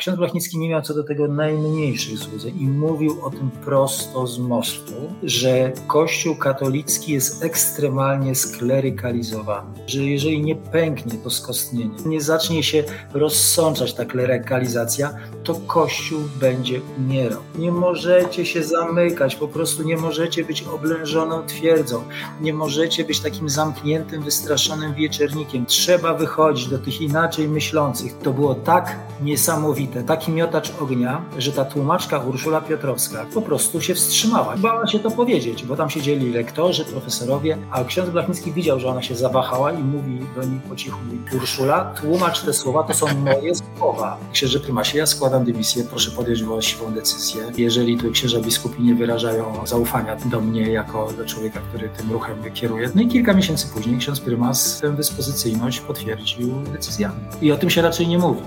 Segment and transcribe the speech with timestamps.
[0.00, 4.38] Ksiądz Blachnicki nie miał co do tego najmniejszych złudzeń i mówił o tym prosto z
[4.38, 4.92] mostu,
[5.22, 12.84] że Kościół katolicki jest ekstremalnie sklerykalizowany, że jeżeli nie pęknie to skostnienie, nie zacznie się
[13.12, 15.14] rozsączać ta klerykalizacja,
[15.50, 17.40] to Kościół będzie umierał.
[17.58, 22.02] Nie możecie się zamykać, po prostu nie możecie być oblężoną twierdzą,
[22.40, 25.66] nie możecie być takim zamkniętym, wystraszonym wieczernikiem.
[25.66, 28.18] Trzeba wychodzić do tych inaczej myślących.
[28.18, 33.94] To było tak niesamowite, taki miotacz ognia, że ta tłumaczka Urszula Piotrowska po prostu się
[33.94, 34.56] wstrzymała.
[34.56, 39.02] Bała się to powiedzieć, bo tam siedzieli lektorzy, profesorowie, a ksiądz Blachnicki widział, że ona
[39.02, 40.98] się zawahała i mówi do niej po cichu,
[41.36, 44.18] Urszula, tłumacz te słowa, to są moje słowa.
[44.32, 47.42] Księże prymasie, ja składam dymisję, proszę podjąć właściwą decyzję.
[47.56, 52.36] Jeżeli tu księża biskupi nie wyrażają zaufania do mnie jako do człowieka, który tym ruchem
[52.54, 52.90] kieruje.
[52.94, 57.20] No i kilka miesięcy później ksiądz prymas tę dyspozycyjność potwierdził decyzjami.
[57.42, 58.40] I o tym się raczej nie mówi.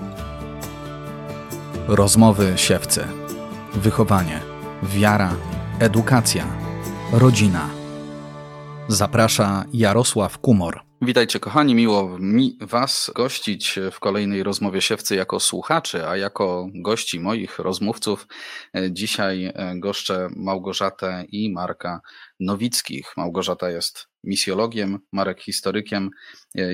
[1.87, 3.03] Rozmowy siewcy.
[3.73, 4.39] Wychowanie,
[4.83, 5.35] wiara,
[5.79, 6.45] edukacja,
[7.11, 7.69] rodzina.
[8.87, 10.82] Zaprasza Jarosław Kumor.
[11.05, 17.19] Witajcie kochani, miło mi Was gościć w kolejnej rozmowie siewcy jako słuchaczy, a jako gości
[17.19, 18.27] moich rozmówców
[18.89, 22.01] dzisiaj goszczę Małgorzatę i Marka
[22.39, 23.13] Nowickich.
[23.17, 26.09] Małgorzata jest misjologiem, Marek historykiem,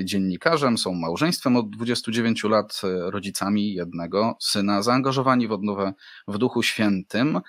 [0.03, 5.93] dziennikarzem, są małżeństwem od 29 lat, rodzicami jednego syna, zaangażowani w odnowę
[6.27, 7.39] w Duchu Świętym.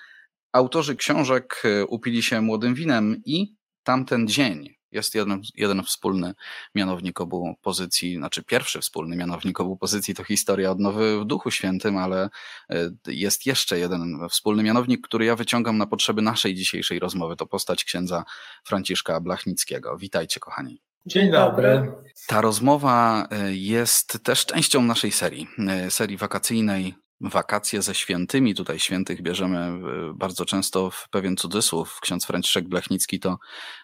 [0.53, 6.33] Autorzy książek upili się młodym winem i tamten dzień jest jeden, jeden wspólny
[6.75, 11.97] mianownik obu pozycji, znaczy pierwszy wspólny mianownik obu pozycji to historia odnowy w Duchu Świętym,
[11.97, 12.29] ale
[12.69, 17.35] e, jest jeszcze jeden wspólny mianownik, który ja wyciągam na potrzeby naszej dzisiejszej rozmowy.
[17.35, 18.23] To postać księdza
[18.63, 19.97] Franciszka Blachnickiego.
[19.97, 20.81] Witajcie, kochani.
[21.05, 21.91] Dzień dobry.
[22.27, 28.55] Ta rozmowa e, jest też częścią naszej serii, e, serii wakacyjnej wakacje ze świętymi.
[28.55, 29.81] Tutaj świętych bierzemy e,
[30.15, 31.99] bardzo często w pewien cudzysłów.
[32.01, 33.37] Ksiądz Franciszek Blechnicki to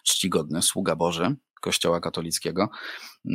[0.04, 2.70] czcigodny sługa Boży Kościoła katolickiego.
[3.26, 3.30] E,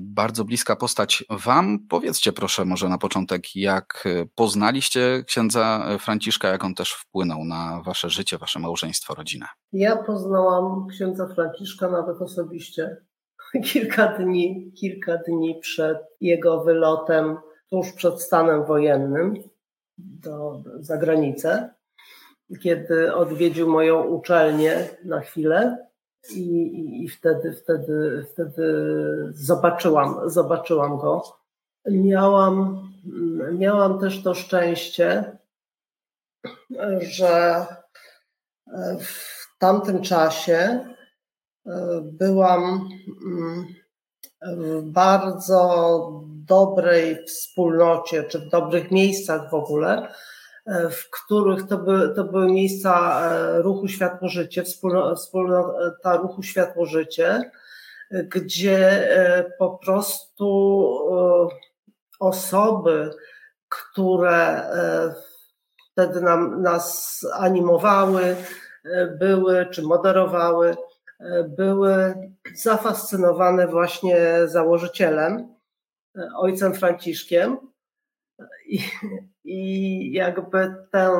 [0.00, 1.78] bardzo bliska postać Wam.
[1.88, 8.10] Powiedzcie proszę może na początek, jak poznaliście księdza Franciszka, jak on też wpłynął na Wasze
[8.10, 9.46] życie, Wasze małżeństwo, rodzinę.
[9.72, 12.96] Ja poznałam księdza Franciszka nawet osobiście.
[13.72, 17.36] Kilka dni, kilka dni przed jego wylotem
[17.70, 19.34] tuż przed stanem wojennym
[19.98, 21.74] do, za granicę,
[22.62, 25.86] kiedy odwiedził moją uczelnię na chwilę
[26.30, 28.64] i, i, i wtedy, wtedy, wtedy
[29.32, 31.22] zobaczyłam, zobaczyłam go.
[31.86, 32.88] Miałam,
[33.52, 35.38] miałam też to szczęście,
[37.00, 37.66] że
[39.00, 40.86] w tamtym czasie
[42.02, 42.88] byłam
[44.42, 50.12] w bardzo dobrej wspólnocie, czy w dobrych miejscach w ogóle,
[50.66, 54.62] e, w których to, by, to były miejsca e, ruchu Światło-Życie,
[55.14, 57.50] wspólnota ruchu Światło-Życie,
[58.10, 58.78] gdzie
[59.16, 60.40] e, po prostu
[62.20, 63.10] osoby,
[63.68, 64.62] które
[65.92, 68.36] wtedy nam, nas animowały,
[69.18, 70.76] były czy moderowały,
[71.48, 72.14] były
[72.54, 75.59] zafascynowane właśnie założycielem
[76.36, 77.58] ojcem Franciszkiem
[78.66, 78.80] i,
[79.44, 81.12] i jakby tę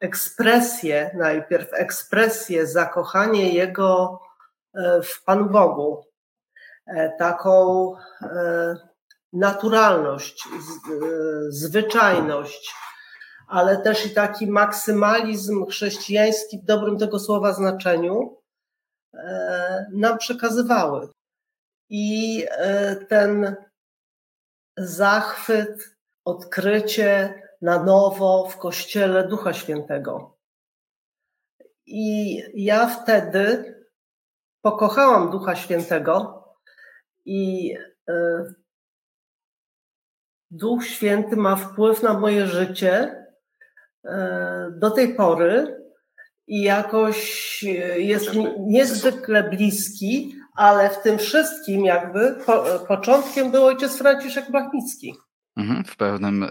[0.00, 4.20] ekspresję, najpierw ekspresję, zakochanie jego
[4.74, 6.04] e, w Panu Bogu,
[6.86, 8.76] e, taką e,
[9.32, 10.48] naturalność,
[11.48, 12.74] zwyczajność,
[13.48, 18.36] ale też i taki maksymalizm chrześcijański w dobrym tego słowa znaczeniu
[19.92, 21.08] nam przekazywały.
[21.90, 22.44] I
[23.08, 23.56] ten
[24.76, 30.38] zachwyt, odkrycie na nowo w Kościele Ducha Świętego.
[31.86, 33.74] I ja wtedy
[34.62, 36.44] pokochałam Ducha Świętego
[37.24, 37.74] i
[38.08, 38.44] e,
[40.50, 43.24] Duch Święty ma wpływ na moje życie
[44.04, 45.84] e, do tej pory
[46.46, 47.62] i jakoś
[47.96, 55.14] jest niezwykle bliski, ale w tym wszystkim jakby po, początkiem był ojciec Franciszek Blachnicki.
[55.56, 56.48] Mhm, w pewnym y,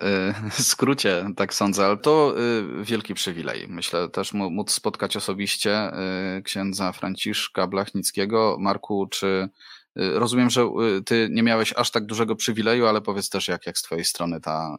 [0.64, 2.34] skrócie, tak sądzę, ale to
[2.82, 3.68] y, wielki przywilej.
[3.70, 5.92] Myślę też móc spotkać osobiście
[6.38, 8.58] y, księdza Franciszka Blachnickiego.
[8.60, 9.50] Marku, czy
[9.95, 13.78] rozumiem, że y, ty nie miałeś aż tak dużego przywileju, ale powiedz też, jak, jak
[13.78, 14.75] z twojej strony ta,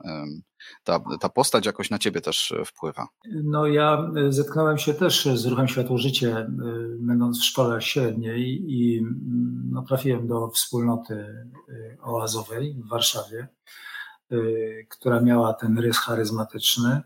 [0.84, 3.08] ta, ta postać jakoś na ciebie też e, wpływa?
[3.44, 6.48] No ja e, zetknąłem się też z ruchem Światło Życie, e,
[6.98, 11.46] będąc w szkole średniej i mm, no, trafiłem do wspólnoty
[12.02, 13.48] oazowej w Warszawie.
[14.88, 17.02] która miała ten rys charyzmatyczny.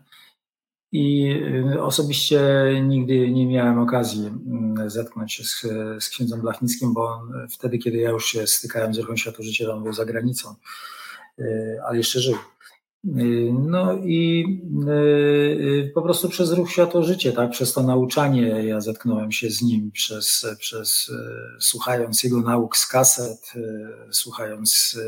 [0.91, 1.35] I
[1.79, 2.41] osobiście
[2.87, 5.65] nigdy nie miałem okazji mm, zetknąć się z,
[6.03, 9.83] z księdzem Blachnickim, bo on, wtedy, kiedy ja już się stykałem z ruchem światożyciela, on
[9.83, 10.55] był za granicą,
[11.85, 12.35] ale jeszcze żył.
[13.05, 14.45] Y, no i
[14.87, 19.61] y, y, po prostu przez ruch Światło-Życie, tak, przez to nauczanie ja zetknąłem się z
[19.61, 21.11] nim, przez, przez
[21.59, 23.53] słuchając jego nauk z kaset,
[24.11, 24.99] słuchając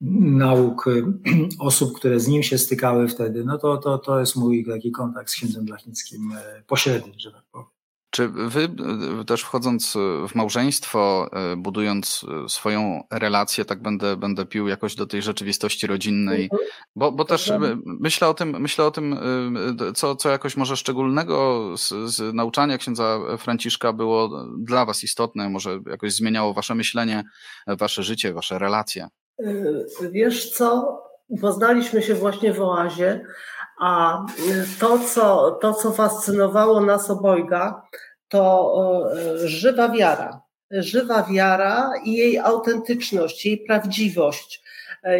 [0.00, 0.84] nauk
[1.58, 5.30] osób, które z nim się stykały wtedy, no to, to, to jest mój taki kontakt
[5.30, 6.32] z księdzem Blachnickim
[6.66, 7.80] pośredni, że tak powiem.
[8.10, 8.68] Czy wy
[9.20, 9.96] e, też wchodząc
[10.28, 15.86] w małżeństwo, e, budując e, swoją relację, tak będę, będę pił jakoś do tej rzeczywistości
[15.86, 16.42] rodzinnej?
[16.42, 16.60] Mhm.
[16.96, 17.52] Bo, bo też
[17.84, 19.18] myślę o tym, myślę o tym
[19.94, 25.80] co, co jakoś może szczególnego z, z nauczania księdza Franciszka było dla was istotne, może
[25.86, 27.24] jakoś zmieniało wasze myślenie,
[27.66, 29.08] wasze życie, wasze relacje.
[30.10, 30.98] Wiesz co,
[31.40, 33.24] poznaliśmy się właśnie w oazie,
[33.80, 34.18] a
[34.80, 37.82] to, co, to, co fascynowało nas obojga,
[38.28, 38.74] to
[39.16, 40.42] e, żywa wiara.
[40.70, 44.62] Żywa wiara i jej autentyczność, jej prawdziwość,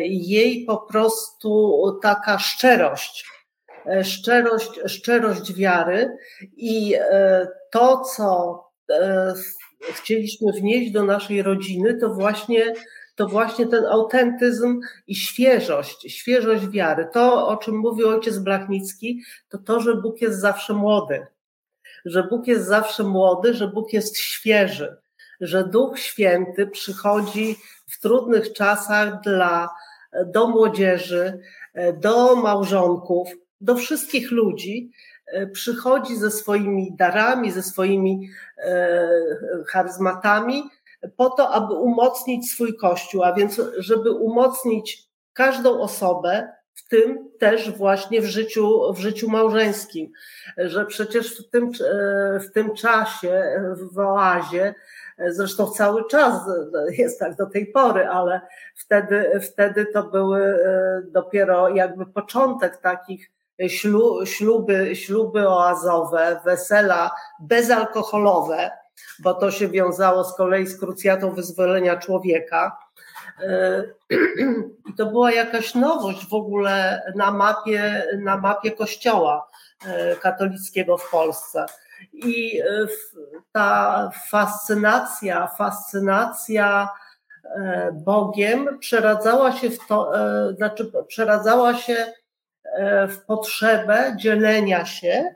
[0.09, 3.31] jej po prostu taka szczerość.
[4.03, 6.17] Szczerość, szczerość wiary
[6.57, 6.95] i
[7.71, 8.59] to, co
[9.93, 12.75] chcieliśmy wnieść do naszej rodziny, to właśnie
[13.21, 17.09] to właśnie ten autentyzm i świeżość, świeżość wiary.
[17.13, 21.27] To, o czym mówił ojciec Blachnicki, to to, że Bóg jest zawsze młody.
[22.05, 24.97] Że Bóg jest zawsze młody, że Bóg jest świeży,
[25.41, 27.57] że Duch Święty przychodzi
[27.89, 29.69] w trudnych czasach dla,
[30.27, 31.41] do młodzieży,
[31.95, 33.29] do małżonków,
[33.61, 34.91] do wszystkich ludzi,
[35.53, 39.09] przychodzi ze swoimi darami, ze swoimi e,
[39.69, 40.63] charyzmatami,
[41.17, 47.71] po to, aby umocnić swój kościół, a więc żeby umocnić każdą osobę, w tym też
[47.71, 50.13] właśnie w życiu, w życiu małżeńskim,
[50.57, 51.71] że przecież w tym,
[52.41, 53.61] w tym czasie
[53.93, 54.75] w oazie,
[55.29, 56.35] zresztą cały czas
[56.99, 58.41] jest tak do tej pory, ale
[58.77, 60.59] wtedy, wtedy to były
[61.11, 63.31] dopiero jakby początek takich
[64.27, 67.11] śluby, śluby oazowe, wesela
[67.41, 68.71] bezalkoholowe,
[69.19, 72.79] bo to się wiązało z kolei z krucjatą wyzwolenia człowieka.
[73.43, 73.85] E,
[74.89, 79.51] I to była jakaś nowość w ogóle na mapie, na mapie kościoła
[79.87, 81.67] e, katolickiego w Polsce.
[82.13, 82.65] I e,
[83.53, 86.89] ta fascynacja, fascynacja
[87.93, 90.13] Bogiem przeradzała się w to,
[90.57, 92.13] znaczy przeradzała się
[93.09, 95.35] w potrzebę dzielenia się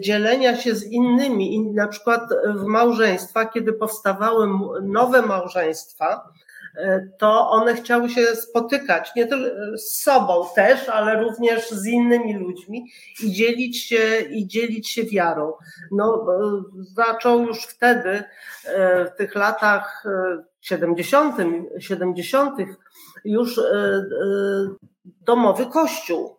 [0.00, 2.22] dzielenia się z innymi, na przykład
[2.54, 4.48] w małżeństwa, kiedy powstawały
[4.82, 6.32] nowe małżeństwa,
[7.18, 12.90] to one chciały się spotykać nie tylko z sobą też, ale również z innymi ludźmi
[13.24, 15.52] i dzielić się, i dzielić się wiarą.
[15.92, 16.26] No,
[16.94, 18.22] zaczął już wtedy,
[19.06, 20.04] w tych latach
[20.60, 21.36] 70.,
[21.78, 22.54] 70.
[23.24, 24.04] już e, e,
[25.04, 26.36] domowy kościół.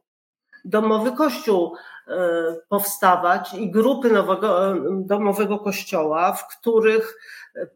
[0.65, 1.96] Domowy kościół E,
[2.69, 7.17] powstawać i grupy nowego, e, domowego kościoła, w których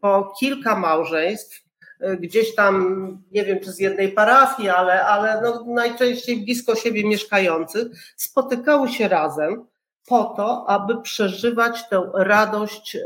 [0.00, 1.64] po kilka małżeństw,
[2.00, 7.08] e, gdzieś tam, nie wiem czy z jednej parafii, ale, ale no najczęściej blisko siebie
[7.08, 7.86] mieszkających,
[8.16, 9.66] spotykały się razem
[10.06, 12.98] po to, aby przeżywać tę radość,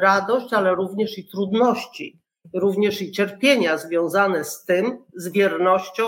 [0.00, 2.20] radość, ale również i trudności,
[2.54, 6.04] również i cierpienia związane z tym, z wiernością,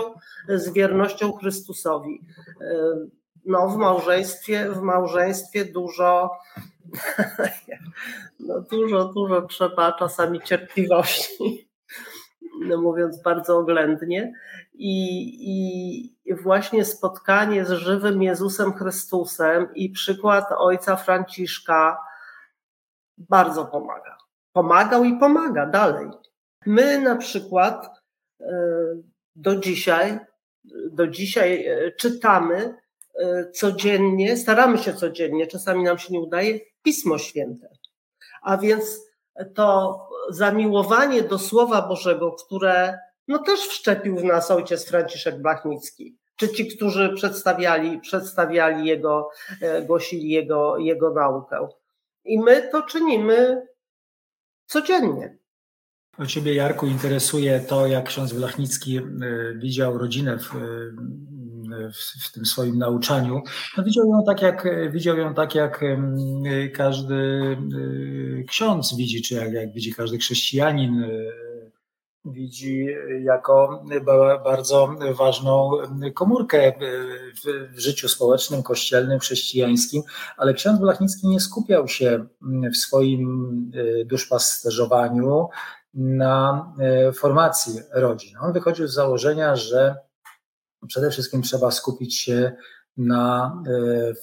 [0.49, 2.21] z wiernością Chrystusowi
[3.45, 6.31] no, w małżeństwie, w małżeństwie dużo,
[8.39, 11.69] no, dużo, dużo trzeba czasami cierpliwości,
[12.67, 14.33] no, mówiąc bardzo oględnie.
[14.73, 21.97] I, I właśnie spotkanie z żywym Jezusem Chrystusem i przykład ojca Franciszka
[23.17, 24.17] bardzo pomaga.
[24.53, 26.09] Pomagał i pomaga dalej.
[26.65, 28.01] My na przykład
[28.41, 28.45] e,
[29.35, 30.19] do dzisiaj,
[30.91, 32.75] do dzisiaj e, czytamy
[33.53, 37.69] codziennie, staramy się codziennie, czasami nam się nie udaje, Pismo Święte.
[38.41, 39.01] A więc
[39.55, 46.49] to zamiłowanie do Słowa Bożego, które no też wszczepił w nas ojciec Franciszek Blachnicki, czy
[46.49, 49.29] ci, którzy przedstawiali, przedstawiali jego,
[49.61, 51.67] e, głosili jego, jego naukę.
[52.25, 53.67] I my to czynimy
[54.65, 55.37] codziennie.
[56.17, 59.03] O ciebie, Jarku, interesuje to, jak ksiądz Blachnicki e,
[59.55, 60.49] widział rodzinę w
[61.93, 63.41] w, w, tym swoim nauczaniu,
[63.77, 65.81] no widział ją tak jak widział ją tak jak
[66.73, 71.03] każdy y, ksiądz widzi, czy jak, jak widzi każdy chrześcijanin.
[71.03, 71.45] Y,
[72.25, 72.87] widzi
[73.23, 73.83] jako
[74.43, 75.71] bardzo ważną
[76.13, 76.73] komórkę
[77.73, 80.03] w życiu społecznym, kościelnym, chrześcijańskim,
[80.37, 82.25] ale ksiądz Blachnicki nie skupiał się
[82.73, 83.71] w swoim
[84.05, 85.47] duszpasterzowaniu
[85.93, 86.73] na
[87.15, 88.37] formacji rodzin.
[88.41, 89.95] On wychodził z założenia, że
[90.87, 92.51] przede wszystkim trzeba skupić się
[92.97, 93.53] na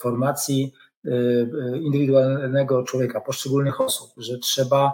[0.00, 0.73] formacji
[1.07, 4.92] Y, indywidualnego człowieka, poszczególnych osób, że trzeba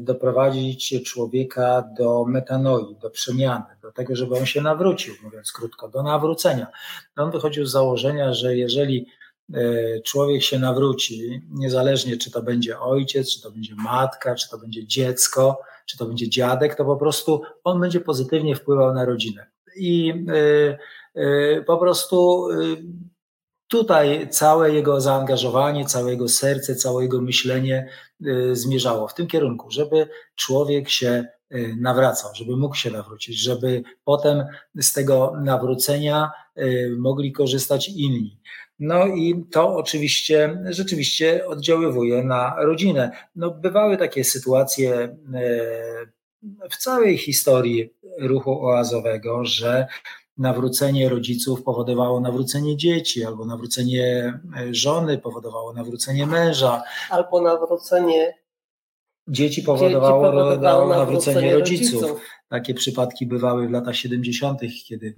[0.00, 6.02] doprowadzić człowieka do metanoi, do przemiany, do tego, żeby on się nawrócił, mówiąc krótko, do
[6.02, 6.66] nawrócenia.
[7.16, 9.06] On wychodził z założenia, że jeżeli
[10.04, 14.86] człowiek się nawróci, niezależnie czy to będzie ojciec, czy to będzie matka, czy to będzie
[14.86, 19.53] dziecko, czy to będzie dziadek, to po prostu on będzie pozytywnie wpływał na rodzinę.
[19.76, 20.14] I
[21.66, 22.48] po prostu
[23.68, 27.88] Tutaj całe jego zaangażowanie, całe jego serce, całe jego myślenie
[28.26, 33.82] y, zmierzało w tym kierunku, żeby człowiek się y, nawracał, żeby mógł się nawrócić, żeby
[34.04, 34.44] potem
[34.80, 38.40] z tego nawrócenia y, mogli korzystać inni.
[38.78, 43.10] No i to oczywiście rzeczywiście oddziaływuje na rodzinę.
[43.36, 45.16] No, bywały takie sytuacje
[46.70, 49.86] w całej historii ruchu oazowego, że
[50.38, 56.82] nawrócenie rodziców powodowało nawrócenie dzieci, albo nawrócenie e, żony powodowało nawrócenie męża.
[57.10, 58.34] Albo nawrócenie
[59.28, 62.02] dzieci powodowało, dzieci powodowało nawrócenie, nawrócenie rodziców.
[62.02, 62.20] rodziców.
[62.48, 65.14] Takie przypadki bywały w latach 70., kiedy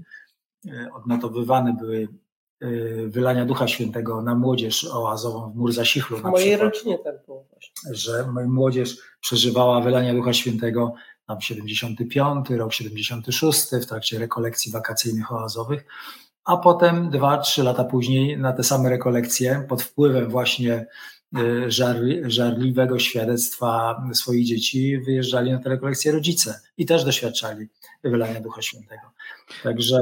[0.67, 2.09] e, odnotowywane były
[2.61, 2.69] e,
[3.07, 6.17] wylania Ducha Świętego na młodzież oazową w Murzasichlu.
[6.17, 7.95] W mojej rodzinie tak było właśnie.
[7.95, 10.95] Że młodzież przeżywała wylania Ducha Świętego
[11.27, 15.85] tam 75, rok 76 w trakcie rekolekcji wakacyjnych oazowych,
[16.47, 20.87] a potem dwa, trzy lata później na te same rekolekcje pod wpływem właśnie
[21.39, 27.69] y, żarli, żarliwego świadectwa swoich dzieci wyjeżdżali na te rekolekcje rodzice i też doświadczali
[28.05, 29.03] wylania Ducha Świętego.
[29.63, 30.01] Także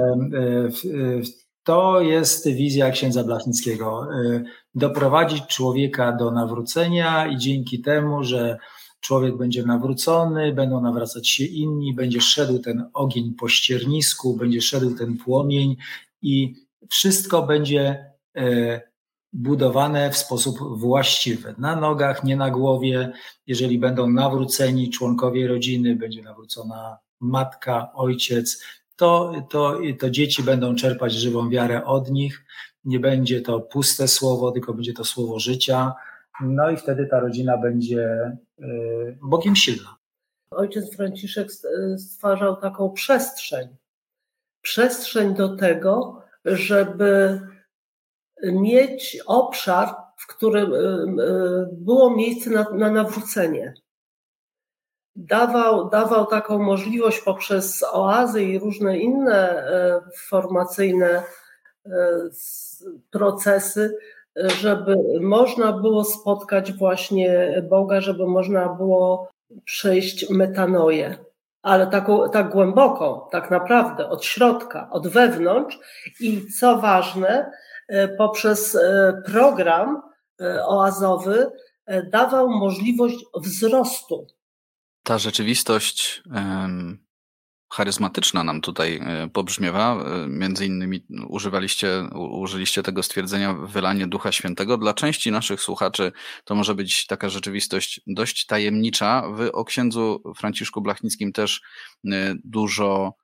[0.84, 1.22] y, y,
[1.62, 4.08] to jest wizja księdza Blachnickiego.
[4.74, 8.58] Doprowadzić człowieka do nawrócenia i dzięki temu, że
[9.04, 14.94] człowiek będzie nawrócony, będą nawracać się inni, będzie szedł ten ogień po ściernisku, będzie szedł
[14.94, 15.76] ten płomień
[16.22, 16.54] i
[16.90, 18.80] wszystko będzie e,
[19.32, 21.54] budowane w sposób właściwy.
[21.58, 23.12] Na nogach, nie na głowie.
[23.46, 28.64] Jeżeli będą nawróceni członkowie rodziny, będzie nawrócona matka, ojciec,
[28.96, 32.44] to, to, to dzieci będą czerpać żywą wiarę od nich.
[32.84, 35.92] Nie będzie to puste słowo, tylko będzie to słowo życia
[36.40, 39.96] no i wtedy ta rodzina będzie y, Bogiem silna.
[40.50, 41.48] Ojciec Franciszek
[41.98, 43.76] stwarzał taką przestrzeń.
[44.62, 47.40] Przestrzeń do tego, żeby
[48.42, 53.74] mieć obszar, w którym y, y, było miejsce na, na nawrócenie.
[55.16, 59.64] Dawał, dawał taką możliwość poprzez oazy i różne inne
[60.28, 61.22] formacyjne
[63.10, 63.98] procesy,
[64.36, 69.28] żeby można było spotkać właśnie Boga, żeby można było
[69.64, 71.18] przejść metanoję,
[71.62, 75.78] ale taką, tak głęboką, tak naprawdę od środka, od wewnątrz
[76.20, 77.50] i co ważne,
[77.88, 80.02] e, poprzez e, program
[80.40, 81.50] e, oazowy
[82.10, 84.26] dawał możliwość wzrostu.
[85.02, 86.22] Ta rzeczywistość
[87.74, 90.04] charyzmatyczna nam tutaj e, pobrzmiewa.
[90.04, 94.78] E, między innymi używaliście, użyliście tego stwierdzenia wylanie Ducha Świętego.
[94.78, 96.12] Dla części naszych słuchaczy
[96.44, 99.22] to może być taka rzeczywistość dość tajemnicza.
[99.34, 101.62] Wy o księdzu Franciszku Blachnickim też
[102.12, 103.14] e, dużo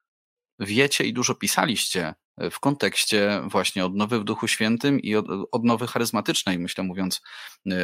[0.59, 2.14] wiecie i dużo pisaliście
[2.50, 5.14] w kontekście właśnie odnowy w Duchu Świętym i
[5.52, 7.23] odnowy charyzmatycznej, myślę mówiąc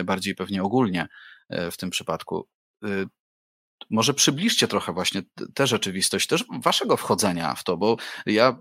[0.04, 1.08] bardziej pewnie ogólnie
[1.50, 2.48] w tym przypadku.
[3.90, 5.22] Może przybliżcie trochę właśnie
[5.54, 8.56] tę rzeczywistość, też waszego wchodzenia w to, bo ja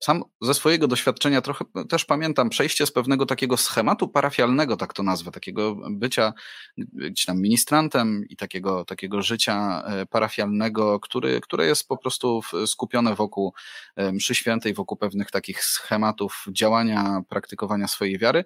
[0.00, 5.02] sam ze swojego doświadczenia trochę też pamiętam przejście z pewnego takiego schematu parafialnego, tak to
[5.02, 6.32] nazwę, takiego bycia
[6.78, 13.14] gdzieś tam ministrantem i takiego, takiego życia e, parafialnego, który, które jest po prostu skupione
[13.14, 13.54] wokół
[13.96, 18.44] e, mszy świętej, wokół pewnych takich schematów działania, praktykowania swojej wiary,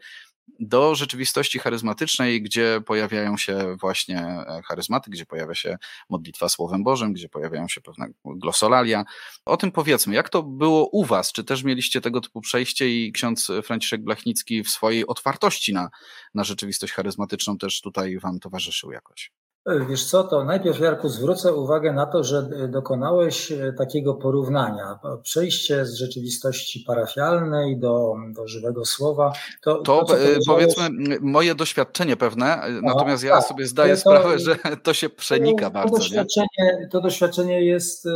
[0.61, 5.77] do rzeczywistości charyzmatycznej, gdzie pojawiają się właśnie e, charyzmaty, gdzie pojawia się
[6.09, 9.05] modlitwa Słowem Bożym, gdzie pojawiają się pewne glosolalia.
[9.45, 11.33] O tym powiedzmy, jak to było u Was?
[11.33, 15.91] Czy też mieliście tego typu przejście i ksiądz Franciszek Blachnicki w swojej otwartości na,
[16.35, 19.42] na rzeczywistość charyzmatyczną też tutaj Wam towarzyszył jakoś?
[19.89, 24.99] Wiesz co, to najpierw Jarku zwrócę uwagę na to, że dokonałeś e, takiego porównania.
[25.23, 29.33] Przejście z rzeczywistości parafialnej do, do żywego słowa.
[29.63, 30.17] To, to, to
[30.47, 30.89] powiedzmy
[31.21, 35.71] moje doświadczenie pewne, natomiast ja tak, sobie zdaję to, sprawę, że to się przenika to,
[35.71, 35.97] bardzo.
[35.97, 36.89] Doświadczenie, nie?
[36.89, 38.11] To doświadczenie jest y,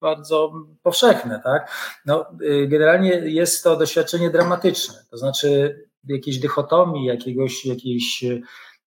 [0.00, 1.70] bardzo powszechne, tak?
[2.06, 8.24] No, y, generalnie jest to doświadczenie dramatyczne, to znaczy jakiejś dychotomii, jakiegoś, jakiejś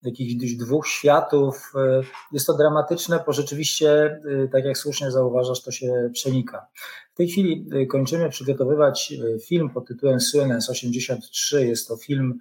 [0.03, 1.73] jakichś dwóch światów.
[1.75, 6.67] E, jest to dramatyczne, bo rzeczywiście, e, tak jak słusznie zauważasz, to się przenika.
[7.15, 9.15] W tej chwili e, kończymy przygotowywać
[9.47, 11.67] film pod tytułem Suenens 83.
[11.67, 12.39] Jest to film,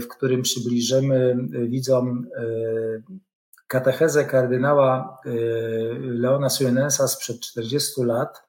[0.00, 1.36] w którym przybliżymy
[1.68, 2.26] widzom
[3.66, 5.18] katechezę kardynała
[6.00, 8.42] Leona Suenensa sprzed 40 lat,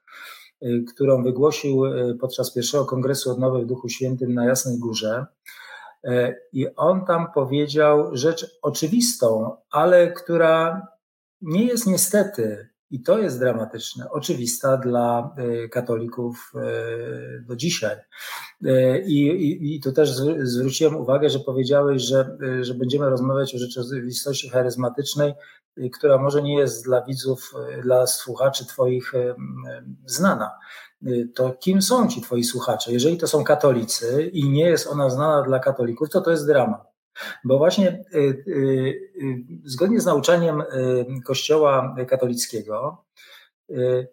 [0.94, 1.82] którą wygłosił
[2.20, 5.26] podczas pierwszego kongresu odnowy w Duchu Świętym na Jasnej Górze.
[6.04, 10.86] E, I on tam powiedział rzecz oczywistą, ale która
[11.40, 17.96] nie jest niestety, i to jest dramatyczne, oczywista dla e, katolików e, do dzisiaj.
[19.06, 20.10] I, i, i tu też
[20.42, 25.34] zwróciłem uwagę, że powiedziałeś, że, że będziemy rozmawiać o rzeczywistości charyzmatycznej,
[25.92, 27.52] która może nie jest dla widzów,
[27.82, 29.12] dla słuchaczy Twoich
[30.06, 30.50] znana.
[31.34, 32.92] To kim są ci twoi słuchacze?
[32.92, 36.97] Jeżeli to są katolicy i nie jest ona znana dla katolików, to to jest dramat.
[37.44, 39.00] Bo właśnie y, y,
[39.64, 40.62] zgodnie z nauczaniem
[41.24, 43.04] Kościoła katolickiego,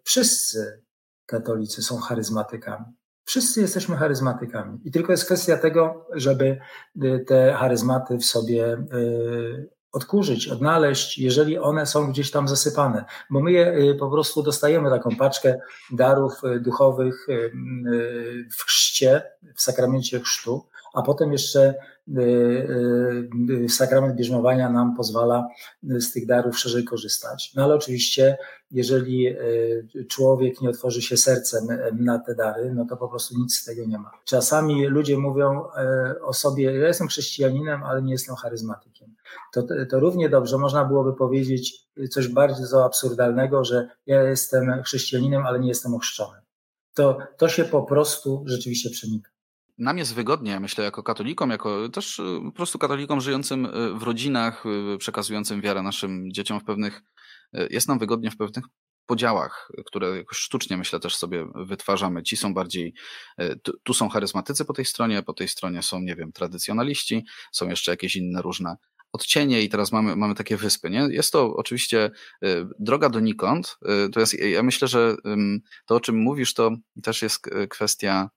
[0.03, 0.83] wszyscy
[1.25, 2.85] katolicy są charyzmatykami.
[3.23, 4.79] Wszyscy jesteśmy charyzmatykami.
[4.83, 6.59] I tylko jest kwestia tego, żeby
[7.27, 8.77] te charyzmaty w sobie
[9.95, 14.89] odkurzyć, odnaleźć, jeżeli one są gdzieś tam zasypane, bo my je y, po prostu dostajemy
[14.89, 15.59] taką paczkę
[15.91, 17.51] darów y, duchowych y,
[18.57, 19.23] w chrzcie,
[19.55, 21.75] w sakramencie chrztu, a potem jeszcze
[23.69, 25.47] sakrament bierzmowania nam pozwala
[25.83, 27.51] z tych darów szerzej korzystać.
[27.55, 28.37] No ale oczywiście,
[28.71, 29.35] jeżeli
[30.09, 33.85] człowiek nie otworzy się sercem na te dary, no to po prostu nic z tego
[33.85, 34.11] nie ma.
[34.25, 35.63] Czasami ludzie mówią
[36.21, 39.15] o sobie, ja jestem chrześcijaninem, ale nie jestem charyzmatykiem
[39.53, 45.59] to, to równie dobrze można byłoby powiedzieć coś bardzo absurdalnego, że ja jestem chrześcijaninem, ale
[45.59, 46.37] nie jestem ochrzczony.
[46.93, 49.31] To, to się po prostu rzeczywiście przenika.
[49.77, 54.03] Nam jest wygodnie, myślę, jako katolikom, jako też y, po prostu katolikom żyjącym y, w
[54.03, 54.63] rodzinach,
[54.93, 57.01] y, przekazującym wiarę naszym dzieciom w pewnych,
[57.69, 58.65] jest nam wygodnie w pewnych
[59.05, 62.23] podziałach, które jakoś sztucznie, myślę, też sobie wytwarzamy.
[62.23, 62.93] Ci są bardziej,
[63.83, 67.91] tu, są charyzmatycy po tej stronie, po tej stronie są, nie wiem, tradycjonaliści, są jeszcze
[67.91, 68.75] jakieś inne różne
[69.11, 70.89] odcienie i teraz mamy, mamy takie wyspy.
[70.89, 71.07] Nie?
[71.11, 72.11] Jest to oczywiście
[72.79, 73.77] droga donikąd.
[74.13, 75.15] To jest, ja myślę, że
[75.85, 76.71] to, o czym mówisz, to
[77.03, 78.29] też jest kwestia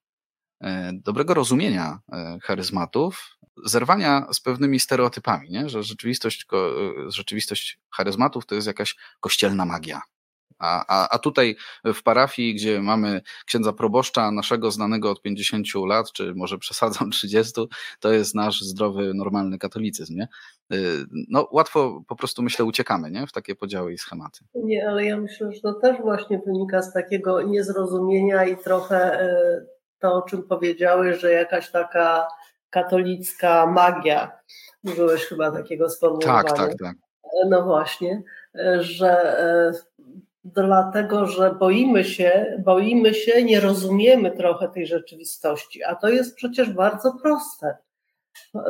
[0.93, 1.99] dobrego rozumienia
[2.43, 5.69] charyzmatów, zerwania z pewnymi stereotypami, nie?
[5.69, 6.47] że rzeczywistość,
[7.07, 10.01] rzeczywistość charyzmatów to jest jakaś kościelna magia.
[10.59, 16.13] A, a, a tutaj w parafii, gdzie mamy księdza proboszcza, naszego znanego od 50 lat,
[16.13, 17.53] czy może przesadzam 30,
[18.01, 20.15] to jest nasz zdrowy, normalny katolicyzm.
[20.15, 20.29] Nie?
[21.29, 23.27] No, łatwo po prostu myślę uciekamy nie?
[23.27, 24.45] w takie podziały i schematy.
[24.55, 29.29] Nie, ale ja myślę, że to też właśnie wynika z takiego niezrozumienia i trochę
[29.99, 32.29] to, o czym powiedziałeś, że jakaś taka
[32.71, 34.33] katolicka magia,
[34.85, 36.43] użyłeś chyba takiego sformułowania.
[36.43, 36.97] Tak, tak, tak.
[37.49, 38.23] No właśnie,
[38.81, 39.41] że
[39.75, 39.99] y,
[40.45, 46.73] dlatego, że boimy się, boimy się, nie rozumiemy trochę tej rzeczywistości, a to jest przecież
[46.73, 47.77] bardzo proste.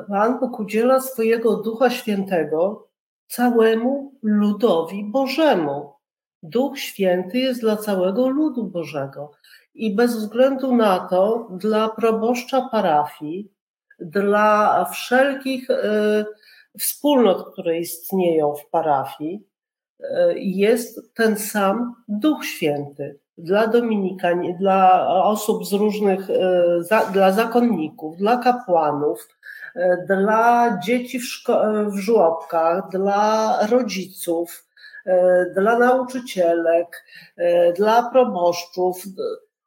[0.08, 2.88] Pan Bóg udziela swojego Ducha Świętego
[3.26, 5.92] całemu ludowi Bożemu.
[6.42, 9.30] Duch Święty jest dla całego ludu Bożego.
[9.78, 13.52] I bez względu na to, dla proboszcza parafii,
[14.00, 15.76] dla wszelkich y,
[16.78, 19.48] wspólnot, które istnieją w parafii,
[20.36, 23.18] jest ten sam Duch Święty.
[23.38, 29.28] Dla Dominikań, dla osób z różnych, e, dla zakonników, dla kapłanów,
[30.08, 34.66] dla dzieci w, szko- w żłobkach, dla rodziców,
[35.54, 37.04] dla nauczycielek,
[37.76, 39.02] dla proboszczów,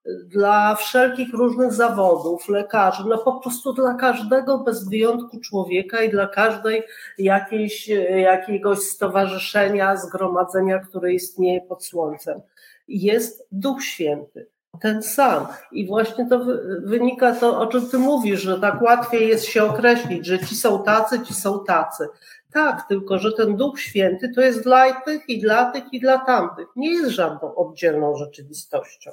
[0.06, 6.28] dla wszelkich różnych zawodów, lekarzy, no po prostu dla każdego bez wyjątku człowieka i dla
[6.28, 6.84] każdej
[7.18, 12.42] jakiejś, jakiegoś stowarzyszenia, zgromadzenia, które istnieje pod słońcem.
[12.88, 14.48] Jest Duch Święty,
[14.82, 15.48] ten sam.
[15.72, 16.46] I właśnie to
[16.84, 20.84] wynika to, o czym ty mówisz, że tak łatwiej jest się określić, że ci są
[20.84, 22.08] tacy, ci są tacy.
[22.54, 26.18] Tak, tylko że ten Duch Święty to jest dla tych i dla tych i dla
[26.18, 26.68] tamtych.
[26.76, 29.12] Nie jest żadną oddzielną rzeczywistością.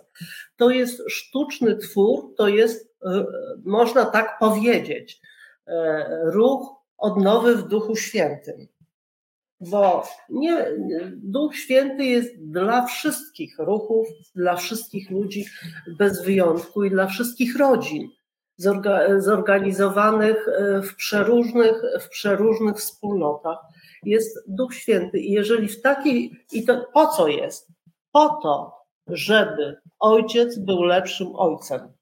[0.56, 3.24] To jest sztuczny twór, to jest, e,
[3.64, 5.20] można tak powiedzieć,
[5.66, 8.68] e, ruch odnowy w Duchu Świętym.
[9.60, 10.66] bo nie,
[11.16, 15.44] Duch Święty jest dla wszystkich ruchów, dla wszystkich ludzi
[15.98, 18.08] bez wyjątku i dla wszystkich rodzin
[19.18, 23.58] zorganizowanych e, w przeróżnych, w przeróżnych wspólnotach.
[24.02, 27.68] Jest Duch Święty i jeżeli w takiej, i to po co jest?
[28.12, 28.72] Po to,
[29.08, 31.92] żeby ojciec był lepszym ojcem,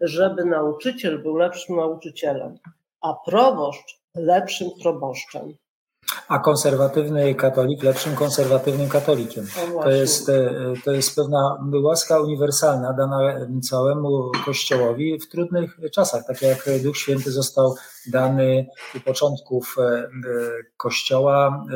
[0.00, 2.58] żeby nauczyciel był lepszym nauczycielem,
[3.00, 5.54] a proboszcz lepszym proboszczem
[6.28, 9.46] a konserwatywny katolik lepszym konserwatywnym katolikiem.
[9.82, 10.52] To jest, e,
[10.84, 13.20] to jest pewna łaska uniwersalna dana
[13.62, 17.74] całemu Kościołowi w trudnych czasach, tak jak Duch Święty został
[18.06, 20.08] dany u początków e, e,
[20.76, 21.66] Kościoła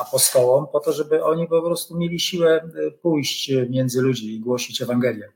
[0.00, 2.70] apostołom, po to, żeby oni po prostu mieli siłę
[3.02, 5.28] pójść między ludzi i głosić Ewangelię.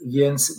[0.00, 0.58] Więc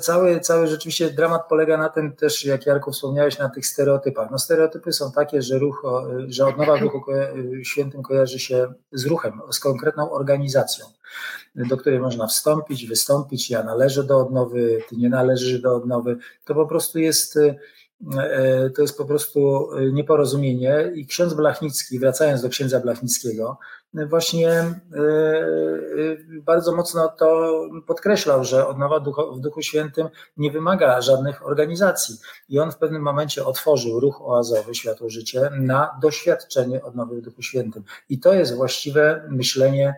[0.00, 4.30] cały, cały rzeczywiście dramat polega na tym też, jak Jarku wspomniałeś, na tych stereotypach.
[4.30, 5.82] No stereotypy są takie, że ruch,
[6.28, 7.04] że odnowa w Duchu
[7.62, 10.86] Świętym kojarzy się z ruchem, z konkretną organizacją,
[11.54, 13.50] do której można wstąpić, wystąpić.
[13.50, 16.16] Ja należę do odnowy, ty nie należysz do odnowy.
[16.44, 17.54] To po prostu jest E,
[18.76, 23.58] to jest po prostu e, nieporozumienie i ksiądz Blachnicki, wracając do księdza Blachnickiego,
[23.94, 24.74] właśnie e,
[26.42, 27.50] bardzo mocno to
[27.86, 29.00] podkreślał, że odnowa
[29.34, 32.16] w Duchu Świętym nie wymaga żadnych organizacji
[32.48, 37.42] i on w pewnym momencie otworzył ruch oazowy Światło Życie na doświadczenie odnowy w Duchu
[37.42, 39.94] Świętym i to jest właściwe myślenie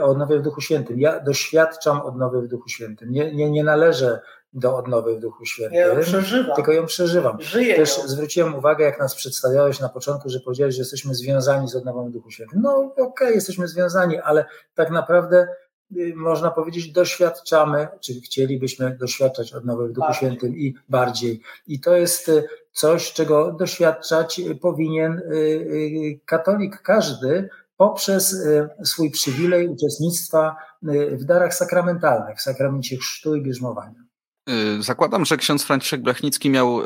[0.00, 1.00] o odnowie w Duchu Świętym.
[1.00, 3.12] Ja doświadczam odnowy w Duchu Świętym.
[3.12, 4.20] Nie, nie, nie należę
[4.54, 5.78] do odnowy w Duchu Świętym.
[5.78, 6.56] Ja ją przeżywam.
[6.56, 7.40] Tylko ją przeżywam.
[7.40, 8.08] Żyję Też ją.
[8.08, 12.10] zwróciłem uwagę, jak nas przedstawiałeś na początku, że powiedziałeś, że jesteśmy związani z odnową w
[12.10, 12.60] Duchu Świętym.
[12.62, 15.48] No okej, okay, jesteśmy związani, ale tak naprawdę
[15.96, 20.16] y, można powiedzieć, doświadczamy, czy chcielibyśmy doświadczać odnowy w Duchu bardziej.
[20.16, 21.40] Świętym i bardziej.
[21.66, 28.36] I to jest y, coś, czego doświadczać powinien y, katolik każdy, poprzez
[28.84, 30.56] swój przywilej uczestnictwa
[31.12, 34.03] w darach sakramentalnych, w sakramencie chrztu i bierzmowania.
[34.50, 36.84] Y, zakładam, że ksiądz Franciszek Blachnicki miał y,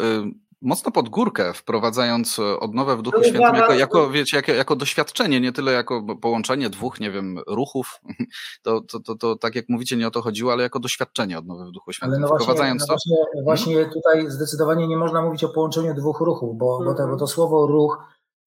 [0.63, 5.41] mocno pod górkę, wprowadzając y, odnowę w Duchu Świętym jako, jako, wiecie, jako, jako doświadczenie,
[5.41, 8.01] nie tyle jako połączenie dwóch, nie wiem, ruchów.
[8.63, 11.67] To, to, to, to tak jak mówicie, nie o to chodziło, ale jako doświadczenie odnowy
[11.67, 12.25] w Duchu Świętym.
[12.25, 13.93] Ale no wprowadzając właśnie, no właśnie, właśnie hmm?
[13.93, 16.95] tutaj zdecydowanie nie można mówić o połączeniu dwóch ruchów, bo, hmm.
[16.95, 17.99] bo, to, bo to słowo ruch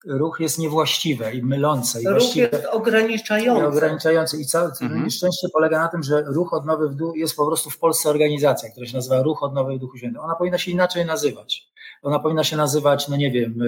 [0.06, 2.02] ruch jest niewłaściwe i mylące.
[2.02, 3.64] I ruch jest ograniczający.
[3.64, 4.42] I ograniczający.
[4.42, 5.04] I całe mhm.
[5.04, 8.70] nieszczęście polega na tym, że ruch odnowy w duchu jest po prostu w Polsce organizacja,
[8.70, 10.22] która się nazywa Ruch Odnowy w Duchu Świętym.
[10.22, 11.72] Ona powinna się inaczej nazywać.
[12.02, 13.66] Ona powinna się nazywać, no nie wiem, y,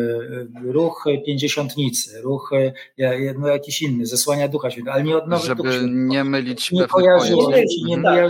[0.68, 2.52] y, ruch pięćdziesiątnicy, ruch
[3.00, 6.88] y, no jakiś inny, zesłania Ducha Świętego, ale nie odnowy Żeby Duchu nie mylić nie
[6.88, 8.30] kojarzyło, nie, nie, nie,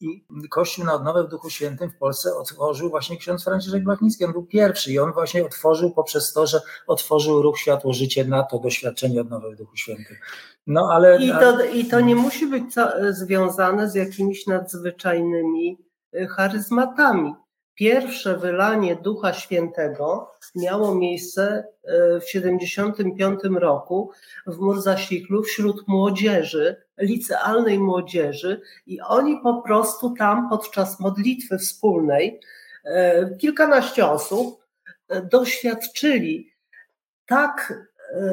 [0.00, 4.24] i Kościół na odnowę w Duchu Świętym w Polsce otworzył właśnie ksiądz Franciszek Blachnicki.
[4.24, 8.42] On był pierwszy i on właśnie otworzył poprzez to, że otworzył ruch Światło Życie na
[8.42, 10.16] to doświadczenie odnowy w Duchu Świętym.
[10.66, 12.64] No, ale, I, to, I to nie musi być
[13.10, 15.78] związane z jakimiś nadzwyczajnymi
[16.14, 17.34] y, charyzmatami.
[17.74, 24.10] Pierwsze wylanie Ducha Świętego miało miejsce e, w 75 roku
[24.46, 32.40] w Murzasiklu wśród młodzieży, licealnej młodzieży i oni po prostu tam podczas modlitwy wspólnej,
[32.84, 34.64] e, kilkanaście osób,
[35.08, 36.54] e, doświadczyli
[37.26, 37.84] tak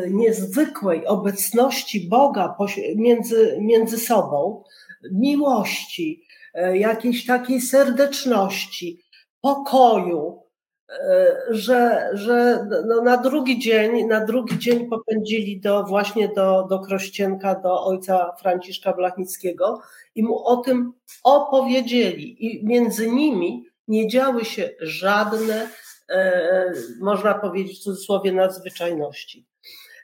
[0.10, 2.56] niezwykłej obecności Boga
[2.96, 4.64] między, między sobą,
[5.12, 6.28] miłości,
[6.74, 9.04] jakiejś takiej serdeczności,
[9.42, 10.44] pokoju,
[10.90, 16.80] e, że, że no na drugi dzień, na drugi dzień popędzili do, właśnie do, do
[16.80, 19.82] Krościenka, do ojca Franciszka Blachnickiego
[20.16, 22.46] i mu o tym opowiedzieli.
[22.46, 25.68] I między nimi nie działy się żadne,
[26.10, 29.46] e, można powiedzieć w cudzysłowie, nadzwyczajności.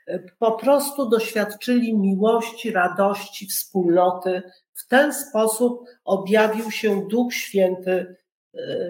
[0.06, 4.42] E, po prostu doświadczyli miłości, radości, wspólnoty.
[4.74, 8.16] W ten sposób objawił się Duch Święty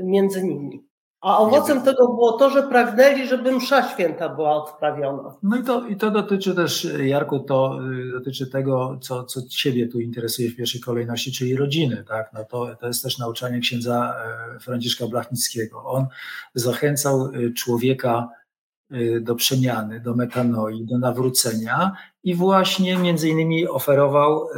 [0.03, 0.88] między nimi.
[1.21, 5.37] A owocem tego było to, że pragnęli, żeby msza święta była odprawiona.
[5.42, 9.88] No i to, i to dotyczy też, Jarku, to y, dotyczy tego, co, co Ciebie
[9.88, 12.05] tu interesuje w pierwszej kolejności, czyli rodziny.
[12.09, 12.31] Tak?
[12.33, 14.14] No to, to jest też nauczanie księdza
[14.57, 15.85] e, Franciszka Blachnickiego.
[15.85, 16.07] On
[16.55, 18.29] zachęcał y, człowieka
[18.92, 21.92] y, do przemiany, do metanoi, do nawrócenia
[22.25, 24.49] i właśnie między innymi oferował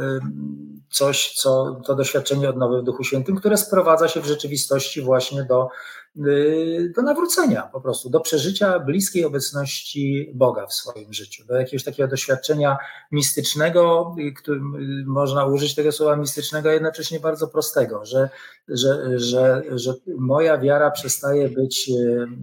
[0.91, 5.69] coś, co to doświadczenie odnowy w Duchu Świętym, które sprowadza się w rzeczywistości właśnie do,
[6.17, 11.83] y, do nawrócenia po prostu, do przeżycia bliskiej obecności Boga w swoim życiu, do jakiegoś
[11.83, 12.77] takiego doświadczenia
[13.11, 18.29] mistycznego, y, którym y, można użyć tego słowa mistycznego, a jednocześnie bardzo prostego, że,
[18.67, 21.91] że, że, że moja wiara przestaje być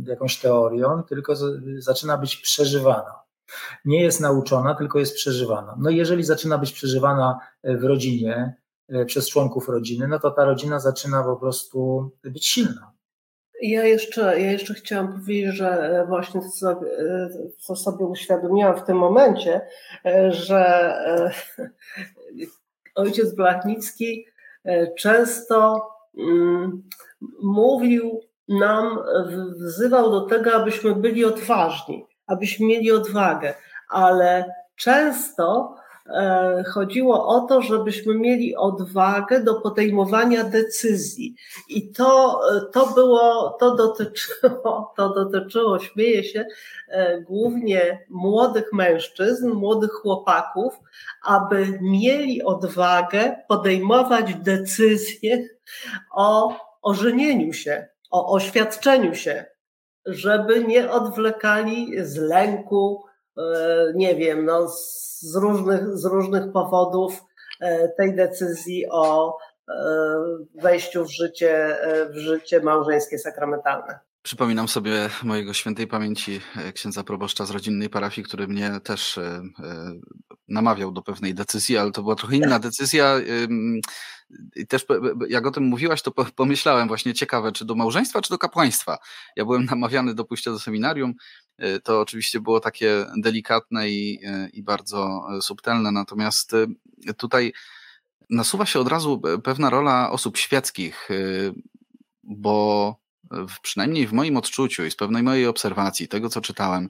[0.06, 1.34] jakąś teorią, tylko
[1.78, 3.27] zaczyna być przeżywana
[3.84, 5.76] nie jest nauczona, tylko jest przeżywana.
[5.80, 8.54] No i jeżeli zaczyna być przeżywana e, w rodzinie,
[8.88, 12.92] e, przez członków rodziny, no to ta rodzina zaczyna po prostu być silna.
[13.62, 16.80] Ja jeszcze, ja jeszcze chciałam powiedzieć, że e, właśnie co,
[17.58, 19.60] co sobie uświadomiłam w tym momencie,
[20.28, 20.92] że
[22.94, 24.26] ojciec Blachnicki
[24.98, 26.82] często mm,
[27.42, 28.98] mówił nam,
[29.56, 33.54] wzywał do tego, abyśmy byli odważni abyśmy mieli odwagę,
[33.88, 41.34] ale często e, chodziło o to, żebyśmy mieli odwagę do podejmowania decyzji.
[41.68, 42.40] I to,
[42.72, 46.44] to było, to dotyczyło, to dotyczyło, śmieję się,
[46.88, 50.74] e, głównie młodych mężczyzn, młodych chłopaków,
[51.24, 55.48] aby mieli odwagę podejmować decyzje
[56.12, 59.44] o ożenieniu się, o oświadczeniu się,
[60.08, 63.04] żeby nie odwlekali z lęku,
[63.38, 63.42] e,
[63.94, 67.24] nie wiem, no, z, różnych, z różnych powodów
[67.60, 69.36] e, tej decyzji o
[69.68, 69.74] e,
[70.62, 71.76] wejściu w życie,
[72.10, 74.07] w życie małżeńskie sakramentalne.
[74.28, 76.40] Przypominam sobie mojego świętej pamięci
[76.74, 79.18] księdza proboszcza z rodzinnej parafii, który mnie też
[80.48, 83.14] namawiał do pewnej decyzji, ale to była trochę inna decyzja.
[84.56, 84.86] I też
[85.28, 88.98] jak o tym mówiłaś, to pomyślałem właśnie ciekawe, czy do małżeństwa, czy do kapłaństwa.
[89.36, 91.14] Ja byłem namawiany do pójścia do seminarium.
[91.82, 94.20] To oczywiście było takie delikatne i,
[94.52, 96.52] i bardzo subtelne, natomiast
[97.16, 97.52] tutaj
[98.30, 101.08] nasuwa się od razu pewna rola osób świeckich,
[102.22, 102.96] bo
[103.30, 106.88] w, przynajmniej w moim odczuciu i z pewnej mojej obserwacji, tego co czytałem,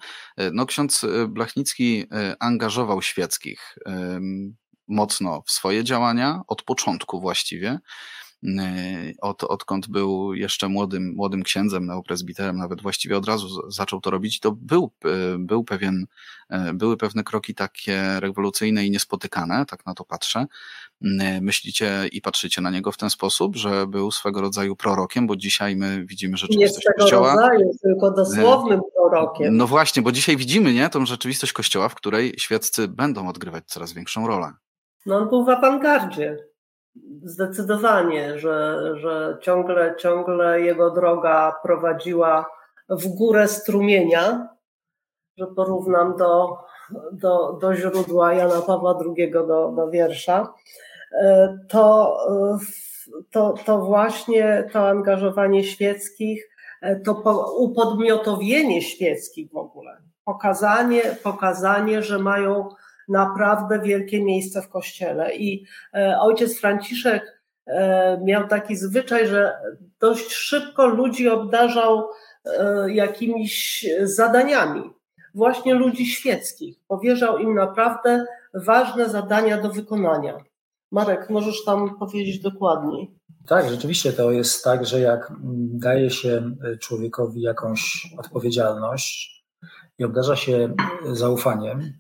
[0.53, 2.07] no ksiądz Blachnicki
[2.40, 3.79] angażował świeckich
[4.88, 7.79] mocno w swoje działania, od początku właściwie.
[8.42, 14.11] Yy, od, odkąd był jeszcze młodym, młodym księdzem, neopresbiterem, nawet właściwie od razu zaczął to
[14.11, 16.07] robić, to był, yy, był pewien,
[16.51, 20.46] yy, były pewne kroki takie rewolucyjne i niespotykane, tak na to patrzę.
[21.40, 25.77] Myślicie i patrzycie na niego w ten sposób, że był swego rodzaju prorokiem, bo dzisiaj
[25.77, 27.35] my widzimy rzeczywistość nie Kościoła.
[27.35, 29.57] Rodzaju, tylko dosłownym prorokiem.
[29.57, 33.92] No właśnie, bo dzisiaj widzimy nie, tą rzeczywistość Kościoła, w której świeccy będą odgrywać coraz
[33.92, 34.53] większą rolę.
[35.07, 36.47] No on był w awangardzie.
[37.22, 42.46] Zdecydowanie, że, że ciągle, ciągle jego droga prowadziła
[42.88, 44.48] w górę strumienia,
[45.37, 46.58] że porównam do,
[47.12, 50.54] do, do źródła Jana Pawła II do, do wiersza,
[51.12, 52.16] e, to,
[53.30, 56.50] to, to właśnie to angażowanie świeckich,
[56.82, 62.68] e, to upodmiotowienie świeckich w ogóle, pokazanie, pokazanie, że mają
[63.08, 65.36] naprawdę wielkie miejsce w kościele.
[65.36, 69.52] I e, ojciec Franciszek e, miał taki zwyczaj, że
[70.00, 72.08] dość szybko ludzi obdarzał
[72.44, 74.90] e, jakimiś zadaniami,
[75.34, 76.76] właśnie ludzi świeckich.
[76.88, 80.44] Powierzał im naprawdę ważne zadania do wykonania.
[80.92, 83.10] Marek, możesz tam powiedzieć dokładniej.
[83.46, 85.32] Tak, rzeczywiście to jest tak, że jak
[85.72, 89.38] daje się człowiekowi jakąś odpowiedzialność
[89.98, 90.74] i obdarza się
[91.12, 91.92] zaufaniem,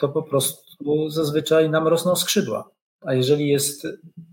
[0.00, 2.70] to po prostu zazwyczaj nam rosną skrzydła.
[3.00, 3.86] A jeżeli jest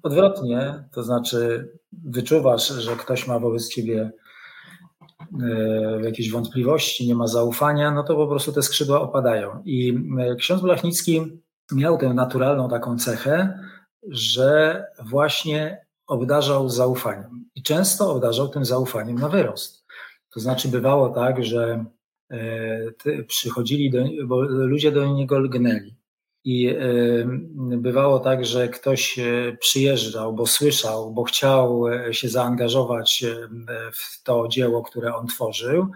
[0.04, 4.12] odwrotnie, to znaczy wyczuwasz, że ktoś ma wobec ciebie
[5.42, 9.62] e, jakieś wątpliwości, nie ma zaufania, no to po prostu te skrzydła opadają.
[9.66, 13.60] I e, ksiądz Blachnicki miał tę naturalną taką cechę,
[14.10, 17.46] że właśnie obdarzał zaufaniem.
[17.56, 19.86] I często obdarzał tym zaufaniem na wyrost.
[20.34, 21.86] To znaczy bywało tak, że
[23.28, 25.98] przychodzili, do, bo ludzie do niego lgnęli.
[26.48, 26.76] I e,
[27.78, 33.26] bywało tak, że ktoś e, przyjeżdżał, bo słyszał, bo chciał się zaangażować
[33.94, 35.88] w to dzieło, które on tworzył.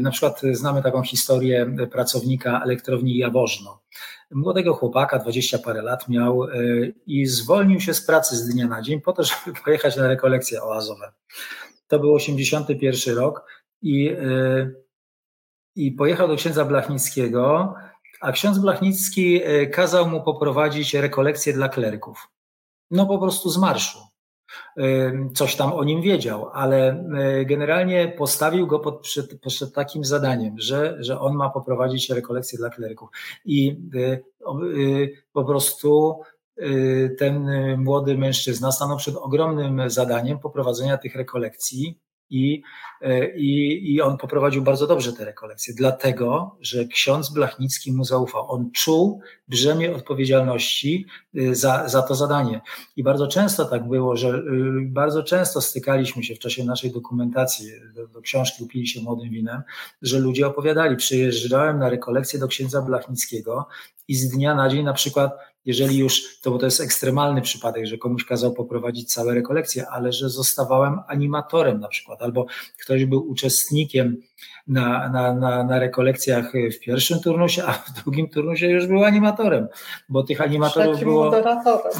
[0.00, 3.82] Na przykład znamy taką historię pracownika elektrowni Jaworzno.
[4.30, 6.46] Młodego chłopaka, dwadzieścia parę lat miał
[7.06, 10.62] i zwolnił się z pracy z dnia na dzień po to, żeby pojechać na rekolekcje
[10.62, 11.12] oazowe.
[11.88, 13.46] To był 81 rok
[13.82, 14.16] i
[15.76, 17.74] i pojechał do księdza Blachnickiego,
[18.20, 22.28] a ksiądz Blachnicki e, kazał mu poprowadzić rekolekcję dla klerków.
[22.90, 23.98] No po prostu z marszu.
[24.76, 30.04] E, coś tam o nim wiedział, ale e, generalnie postawił go pod, przed, przed takim
[30.04, 33.08] zadaniem, że, że on ma poprowadzić rekolekcję dla klerków.
[33.44, 33.76] I
[35.32, 36.20] po prostu
[37.18, 41.98] ten młody mężczyzna stanął przed ogromnym zadaniem poprowadzenia tych rekolekcji
[42.34, 42.62] i,
[43.00, 48.50] e, i, I on poprowadził bardzo dobrze te rekolekcje, dlatego, że ksiądz Blachnicki mu zaufał.
[48.50, 52.60] On czuł brzemię odpowiedzialności e, za, za to zadanie.
[52.96, 54.42] I bardzo często tak było, że e,
[54.82, 59.62] bardzo często stykaliśmy się w czasie naszej dokumentacji do, do książki Upili się młodym winem,
[60.02, 63.68] że ludzie opowiadali, przyjeżdżałem na rekolekcję do księdza Blachnickiego
[64.08, 65.32] i z dnia na dzień na przykład
[65.64, 70.12] jeżeli już, to bo to jest ekstremalny przypadek, że komuś kazał poprowadzić całe rekolekcje, ale
[70.12, 72.46] że zostawałem animatorem na przykład, albo
[72.80, 74.16] ktoś był uczestnikiem
[74.66, 79.68] na, na, na, na rekolekcjach w pierwszym turnusie, a w drugim turnusie już był animatorem,
[80.08, 81.30] bo tych animatorów było,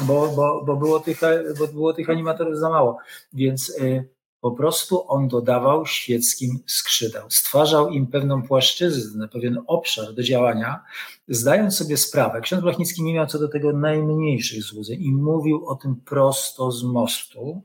[0.07, 1.21] bo, bo, bo, było tych,
[1.59, 2.97] bo było tych animatorów za mało.
[3.33, 4.14] Więc y,
[4.45, 10.83] po prostu on dodawał świeckim skrzydeł, stwarzał im pewną płaszczyznę, pewien obszar do działania,
[11.27, 12.41] zdając sobie sprawę.
[12.41, 16.83] Ksiądz Blachnicki nie miał co do tego najmniejszych złudzeń i mówił o tym prosto z
[16.83, 17.61] mostu,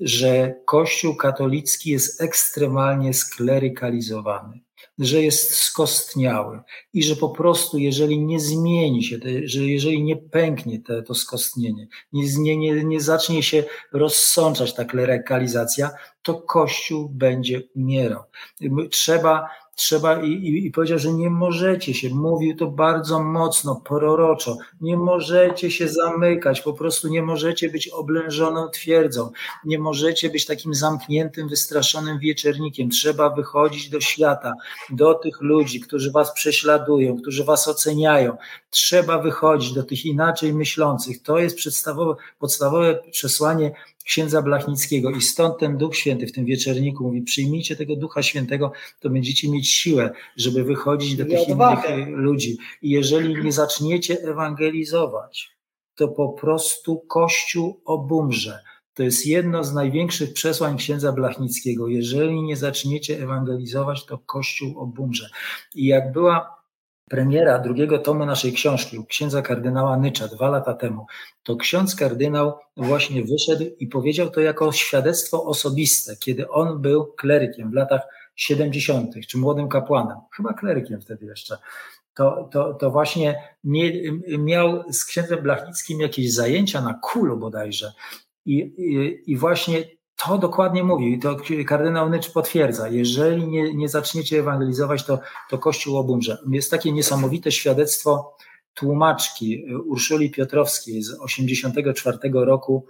[0.00, 4.65] że Kościół katolicki jest ekstremalnie sklerykalizowany
[4.98, 6.60] że jest skostniały
[6.92, 11.86] i że po prostu, jeżeli nie zmieni się, że jeżeli nie pęknie te, to skostnienie,
[12.12, 15.90] nie, nie, nie zacznie się rozsączać ta klerykalizacja,
[16.22, 18.22] to Kościół będzie umierał.
[18.90, 24.56] Trzeba trzeba i, i, i, powiedział, że nie możecie się, mówił to bardzo mocno, proroczo,
[24.80, 29.30] nie możecie się zamykać, po prostu nie możecie być oblężoną twierdzą,
[29.64, 32.90] nie możecie być takim zamkniętym, wystraszonym wieczernikiem.
[32.90, 34.52] Trzeba wychodzić do świata,
[34.90, 38.36] do tych ludzi, którzy was prześladują, którzy was oceniają.
[38.70, 41.22] Trzeba wychodzić do tych inaczej myślących.
[41.22, 43.72] To jest podstawowe, podstawowe przesłanie
[44.06, 48.72] księdza Blachnickiego i stąd ten Duch Święty w tym wieczerniku mówi, przyjmijcie tego Ducha Świętego,
[49.00, 51.94] to będziecie mieć siłę, żeby wychodzić do I tych odwagę.
[51.94, 52.58] innych ludzi.
[52.82, 55.50] I jeżeli nie zaczniecie ewangelizować,
[55.94, 58.58] to po prostu Kościół obumrze.
[58.94, 61.88] To jest jedno z największych przesłań księdza Blachnickiego.
[61.88, 65.28] Jeżeli nie zaczniecie ewangelizować, to Kościół obumrze.
[65.74, 66.55] I jak była
[67.10, 71.06] premiera drugiego tomu naszej książki u księdza kardynała Nycza dwa lata temu,
[71.42, 77.70] to ksiądz kardynał właśnie wyszedł i powiedział to jako świadectwo osobiste, kiedy on był klerykiem
[77.70, 78.00] w latach
[78.36, 81.58] 70., czy młodym kapłanem, chyba klerykiem wtedy jeszcze.
[82.14, 83.42] To, to, to właśnie
[84.38, 87.92] miał z księdzem Blachnickim jakieś zajęcia na kulu bodajże.
[88.46, 89.84] I, i, i właśnie
[90.16, 92.88] to dokładnie mówi to kardynał Nycz potwierdza.
[92.88, 95.18] Jeżeli nie, nie zaczniecie ewangelizować, to,
[95.50, 96.38] to Kościół obumrze.
[96.50, 98.36] Jest takie niesamowite świadectwo
[98.74, 102.86] tłumaczki Urszuli Piotrowskiej z 84 roku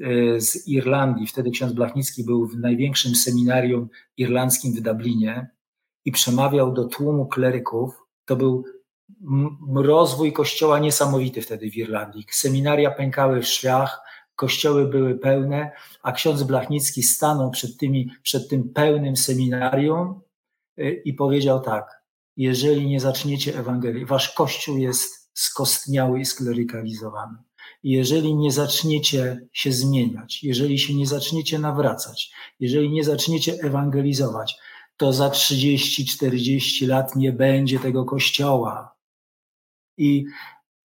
[0.00, 1.26] y, z Irlandii.
[1.26, 5.50] Wtedy ksiądz Blachnicki był w największym seminarium irlandzkim w Dublinie
[6.04, 7.94] i przemawiał do tłumu kleryków.
[8.24, 8.64] To był
[9.76, 12.26] rozwój kościoła niesamowity wtedy w Irlandii.
[12.30, 14.00] Seminaria pękały w szwiach,
[14.40, 15.70] kościoły były pełne,
[16.02, 20.20] a ksiądz Blachnicki stanął przed, tymi, przed tym pełnym seminarium
[20.78, 22.02] y, i powiedział tak,
[22.36, 27.36] jeżeli nie zaczniecie Ewangelii, wasz kościół jest skostniały i sklerykalizowany.
[27.82, 34.56] Jeżeli nie zaczniecie się zmieniać, jeżeli się nie zaczniecie nawracać, jeżeli nie zaczniecie ewangelizować,
[34.96, 38.94] to za 30-40 lat nie będzie tego kościoła.
[39.96, 40.24] I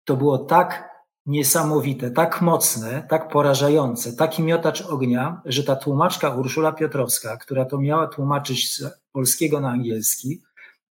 [0.05, 0.94] to było tak
[1.25, 7.77] niesamowite, tak mocne, tak porażające, taki miotacz ognia, że ta tłumaczka Urszula Piotrowska, która to
[7.77, 10.41] miała tłumaczyć z polskiego na angielski,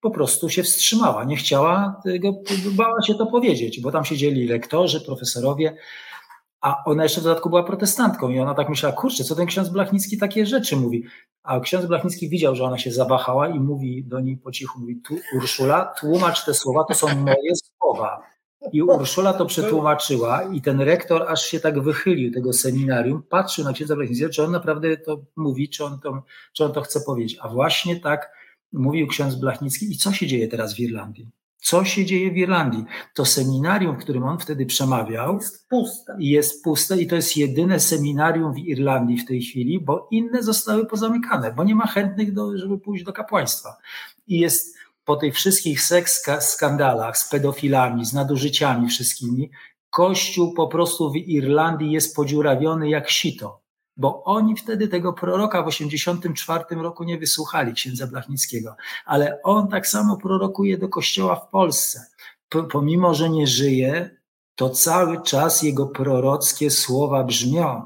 [0.01, 2.33] po prostu się wstrzymała, nie chciała tego,
[2.71, 5.77] bała się to powiedzieć, bo tam siedzieli lektorzy, profesorowie,
[6.61, 9.69] a ona jeszcze w dodatku była protestantką i ona tak myślała, kurczę, co ten ksiądz
[9.69, 11.03] Blachnicki takie rzeczy mówi.
[11.43, 15.01] A ksiądz Blachnicki widział, że ona się zawahała i mówi do niej po cichu, mówi,
[15.07, 18.34] tu, Urszula, tłumacz te słowa, to są moje słowa.
[18.73, 23.73] I Urszula to przetłumaczyła i ten rektor aż się tak wychylił tego seminarium, patrzył na
[23.73, 26.23] księdza Blachnickiego, czy on naprawdę to mówi, czy on to,
[26.53, 27.37] czy on to chce powiedzieć.
[27.41, 28.31] A właśnie tak
[28.73, 29.91] mówił ksiądz Blachnicki.
[29.91, 31.29] I co się dzieje teraz w Irlandii?
[31.57, 32.85] Co się dzieje w Irlandii?
[33.15, 36.15] To seminarium, w którym on wtedy przemawiał, jest puste.
[36.19, 40.85] Jest puste i to jest jedyne seminarium w Irlandii w tej chwili, bo inne zostały
[40.85, 43.77] pozamykane, bo nie ma chętnych, do, żeby pójść do kapłaństwa.
[44.27, 44.74] I jest
[45.05, 49.51] po tych wszystkich seks skandalach z pedofilami, z nadużyciami wszystkimi,
[49.89, 53.61] Kościół po prostu w Irlandii jest podziurawiony jak sito,
[53.97, 59.87] bo oni wtedy tego proroka w 84 roku nie wysłuchali, księdza Blachnickiego, ale on tak
[59.87, 62.05] samo prorokuje do Kościoła w Polsce.
[62.71, 64.17] Pomimo, że nie żyje,
[64.55, 67.85] to cały czas jego prorockie słowa brzmią.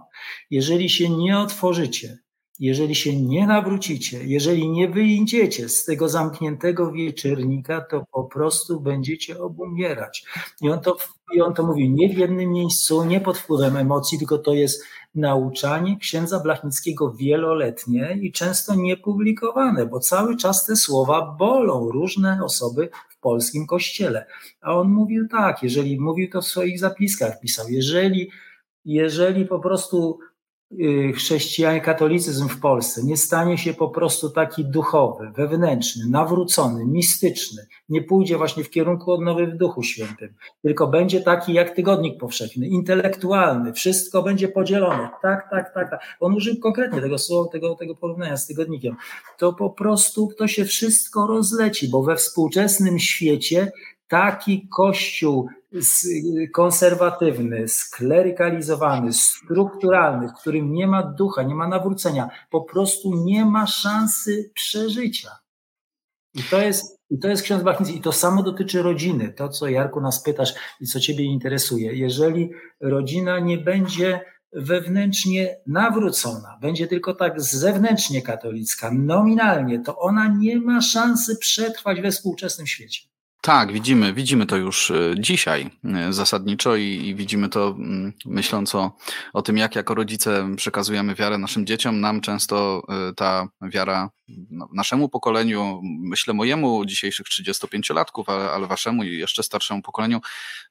[0.50, 2.18] Jeżeli się nie otworzycie,
[2.60, 9.42] jeżeli się nie nawrócicie, jeżeli nie wyjdziecie z tego zamkniętego wieczernika, to po prostu będziecie
[9.42, 10.26] obumierać.
[10.62, 10.98] I on to,
[11.36, 14.84] i on to mówi nie w jednym miejscu, nie pod wpływem emocji, tylko to jest
[15.16, 22.90] nauczanie księdza Blachnickiego wieloletnie i często niepublikowane, bo cały czas te słowa bolą różne osoby
[23.10, 24.26] w polskim kościele.
[24.62, 28.32] A on mówił tak, jeżeli mówił to w swoich zapiskach, pisał, jeżeli,
[28.86, 30.20] jeżeli po prostu
[30.72, 37.68] Y, chrześcijanin, katolicyzm w Polsce nie stanie się po prostu taki duchowy, wewnętrzny, nawrócony, mistyczny,
[37.90, 42.68] nie pójdzie właśnie w kierunku odnowy w Duchu Świętym, tylko będzie taki jak tygodnik powszechny,
[42.68, 45.10] intelektualny, wszystko będzie podzielone.
[45.22, 46.18] Tak, tak, tak, tak.
[46.20, 48.96] On użył konkretnie tego słowa, tego, tego porównania z tygodnikiem.
[49.38, 53.72] To po prostu to się wszystko rozleci, bo we współczesnym świecie
[54.08, 55.50] taki kościół
[56.54, 63.68] konserwatywny, sklerykalizowany, strukturalny, w którym nie ma ducha, nie ma nawrócenia, po prostu nie ma
[63.68, 65.30] szansy przeżycia.
[66.34, 67.98] I to jest, i to jest ksiądz Bachnicki.
[67.98, 69.34] I to samo dotyczy rodziny.
[69.34, 71.94] To, co Jarku nas pytasz i co ciebie interesuje.
[71.94, 72.50] Jeżeli
[72.80, 74.22] rodzina nie będzie
[74.54, 82.12] wewnętrznie nawrócona, będzie tylko tak zewnętrznie katolicka, nominalnie, to ona nie ma szansy przetrwać we
[82.12, 83.02] współczesnym świecie.
[83.42, 88.76] Tak, widzimy, widzimy to już e, dzisiaj e, zasadniczo i, i, widzimy to mm, myśląc
[88.76, 88.98] o,
[89.34, 92.02] o tym, jak jako rodzice przekazujemy wiarę naszym dzieciom.
[92.02, 94.10] Nam często e, ta wiara
[94.74, 100.22] naszemu pokoleniu, myślę mojemu dzisiejszych 35-latków, ale, ale waszemu i jeszcze starszemu pokoleniu,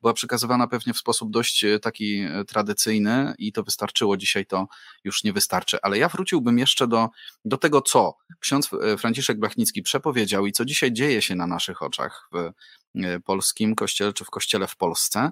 [0.00, 4.16] była przekazywana pewnie w sposób dość taki tradycyjny i to wystarczyło.
[4.16, 4.68] Dzisiaj to
[5.04, 5.78] już nie wystarczy.
[5.82, 7.08] Ale ja wróciłbym jeszcze do,
[7.44, 12.28] do tego, co ksiądz Franciszek Blachnicki przepowiedział i co dzisiaj dzieje się na naszych oczach
[12.32, 12.52] w
[13.04, 15.30] E, polskim kościele, czy w kościele w Polsce.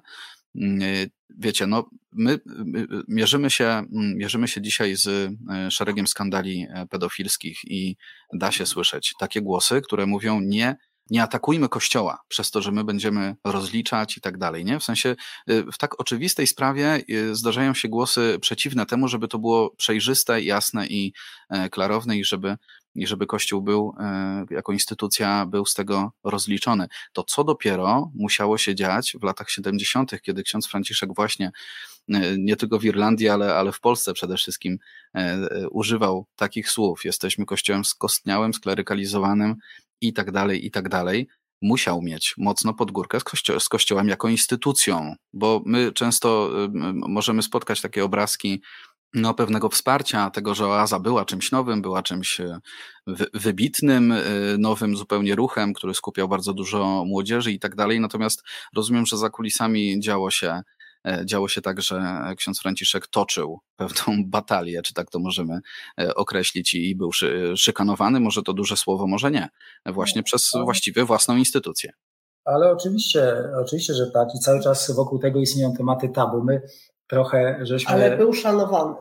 [0.62, 1.06] Mm, e,
[1.38, 2.40] wiecie, no, my
[3.08, 7.96] mierzymy się, mierzymy się dzisiaj z e, szeregiem skandali pedofilskich i
[8.32, 10.76] da się słyszeć takie głosy, które mówią nie,
[11.10, 14.78] nie atakujmy kościoła przez to, że my będziemy rozliczać i tak dalej, nie?
[14.78, 17.00] W sensie w tak oczywistej sprawie
[17.32, 21.12] zdarzają się głosy przeciwne temu, żeby to było przejrzyste, jasne i
[21.70, 22.56] klarowne i żeby
[22.96, 26.88] i żeby Kościół był, e, jako instytucja, był z tego rozliczony.
[27.12, 31.52] To co dopiero musiało się dziać w latach 70., kiedy ksiądz Franciszek właśnie
[32.08, 34.78] e, nie tylko w Irlandii, ale, ale w Polsce przede wszystkim
[35.14, 37.04] e, używał takich słów.
[37.04, 39.56] Jesteśmy kościołem skostniałym, sklerykalizowanym
[40.00, 41.28] i tak dalej, i tak dalej.
[41.62, 46.50] Musiał mieć mocno pod górkę z, kościo z kościołem jako instytucją, bo my często
[46.92, 48.62] możemy spotkać takie obrazki
[49.14, 52.60] no, pewnego wsparcia, tego, że oaza była czymś nowym, była czymś e,
[53.34, 54.22] wybitnym, e,
[54.58, 58.00] nowym zupełnie ruchem, który skupiał bardzo dużo młodzieży i tak dalej.
[58.00, 58.42] Natomiast
[58.76, 60.62] rozumiem, że za kulisami działo się,
[61.06, 65.60] e, działo się tak, że ksiądz Franciszek toczył pewną batalię, czy tak to możemy
[66.16, 67.10] określić, i był
[67.56, 68.20] szykanowany.
[68.20, 69.48] Może to duże słowo, może nie,
[69.86, 71.92] właśnie przez właściwie własną instytucję.
[72.44, 73.34] Ale oczywiście,
[73.64, 74.28] oczywiście, że tak.
[74.34, 76.44] I cały czas wokół tego istnieją tematy tabu.
[76.44, 76.62] My
[77.06, 77.92] trochę żeśmy...
[77.92, 78.94] Ale był szanowany.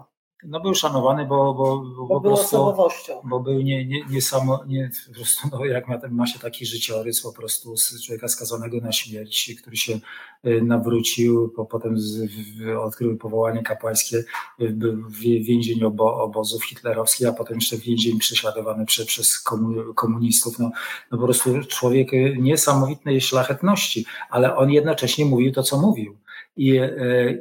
[0.47, 3.21] No był szanowany, bo, bo, bo, bo był prostu, osobowością.
[3.23, 6.65] Bo był nie, nie, nie samo, nie, po prostu, no, jak ma, ma się taki
[6.65, 9.99] życiorys po prostu z człowieka skazanego na śmierć, który się
[10.45, 14.17] y, nawrócił, po, potem z, w, odkrył powołanie kapłańskie,
[14.61, 19.43] y, był w więzieniu obo, obozów hitlerowskich, a potem jeszcze więzień prześladowany prze, przez
[19.95, 20.59] komunistów.
[20.59, 20.71] No,
[21.11, 26.17] no po prostu człowiek y, niesamowitej szlachetności, ale on jednocześnie mówił to, co mówił.
[26.57, 26.91] I, e,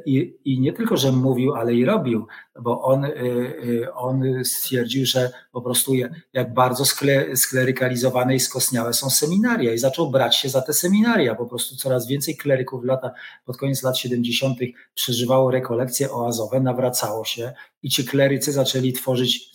[0.05, 2.27] i, I nie tylko, że mówił, ale i robił,
[2.61, 5.93] bo on, e, e, on stwierdził, że po prostu
[6.33, 11.35] jak bardzo skle, sklerykalizowane i skostniałe są seminaria i zaczął brać się za te seminaria.
[11.35, 13.11] Po prostu coraz więcej kleryków lata,
[13.45, 14.59] pod koniec lat 70.
[14.93, 17.53] przeżywało rekolekcje oazowe, nawracało się
[17.83, 19.51] i ci klerycy zaczęli tworzyć,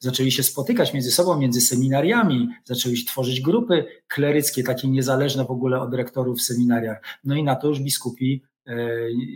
[0.00, 5.80] zaczęli się spotykać między sobą, między seminariami, zaczęli tworzyć grupy kleryckie, takie niezależne w ogóle
[5.80, 7.02] od rektorów w seminariach.
[7.24, 8.42] No i na to już biskupi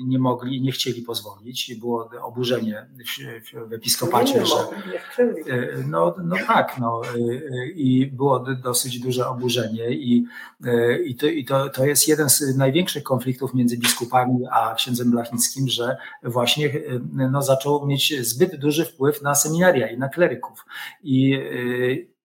[0.04, 1.74] nie mogli, nie chcieli pozwolić.
[1.74, 9.00] Było oburzenie w, w episkopacie, że e, no, no tak, no e, i było dosyć
[9.00, 10.24] duże oburzenie i,
[11.04, 15.68] i, to, i to, to jest jeden z największych konfliktów między biskupami a księdzem Blachnickim,
[15.68, 16.72] że właśnie
[17.12, 20.66] no, zaczął mieć zbyt duży wpływ na seminaria i na kleryków.
[21.02, 21.38] I,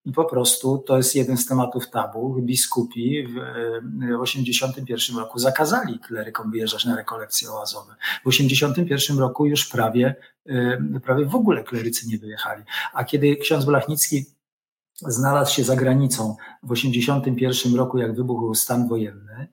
[0.06, 2.42] i po prostu to jest jeden z tematów tabu.
[2.42, 7.96] Biskupi w 1981 roku zakazali klerykom wyjeżdżać na rekolekcje oazowe.
[8.26, 12.64] W 1981 roku już prawie, e, prawie w ogóle klerycy nie wyjechali.
[12.94, 14.26] A kiedy ksiądz Blachnicki
[14.96, 19.48] znalazł się za granicą w 1981 roku, jak wybuchł stan wojenny,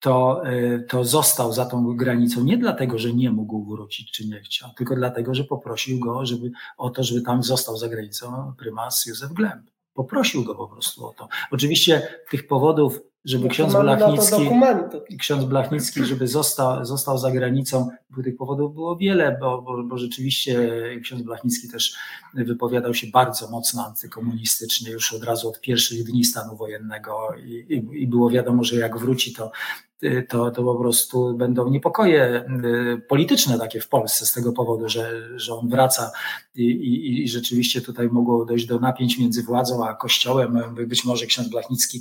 [0.00, 0.42] to,
[0.88, 4.94] to został za tą granicą nie dlatego, że nie mógł wrócić czy nie chciał, tylko
[4.94, 9.70] dlatego, że poprosił go żeby, o to, żeby tam został za granicą prymas Józef Glemp.
[9.94, 11.28] Poprosił go po prostu o to.
[11.50, 18.22] Oczywiście tych powodów żeby no ksiądz Blachnicki, ksiądz Blachnicki, żeby został, został za granicą, bo
[18.22, 20.70] tych powodów było wiele, bo, bo, bo rzeczywiście
[21.02, 21.94] ksiądz Blachnicki też
[22.34, 28.02] wypowiadał się bardzo mocno antykomunistycznie już od razu od pierwszych dni stanu wojennego i, i,
[28.02, 29.50] i było wiadomo, że jak wróci, to
[30.28, 35.38] to, to po prostu będą niepokoje y, polityczne takie w Polsce z tego powodu, że,
[35.38, 36.12] że on wraca
[36.54, 40.58] i, i, i rzeczywiście tutaj mogło dojść do napięć między władzą a kościołem.
[40.86, 42.00] Być może ksiądz Blachnicki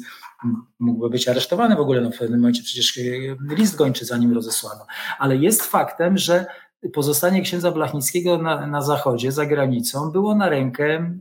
[0.80, 4.34] mógłby być aresztowany w ogóle, no w pewnym momencie przecież y, list gończy za nim
[4.34, 4.86] rozesłano.
[5.20, 6.46] Ale jest faktem, że
[6.94, 11.16] pozostanie księdza Blachnickiego na, na zachodzie, za granicą, było na rękę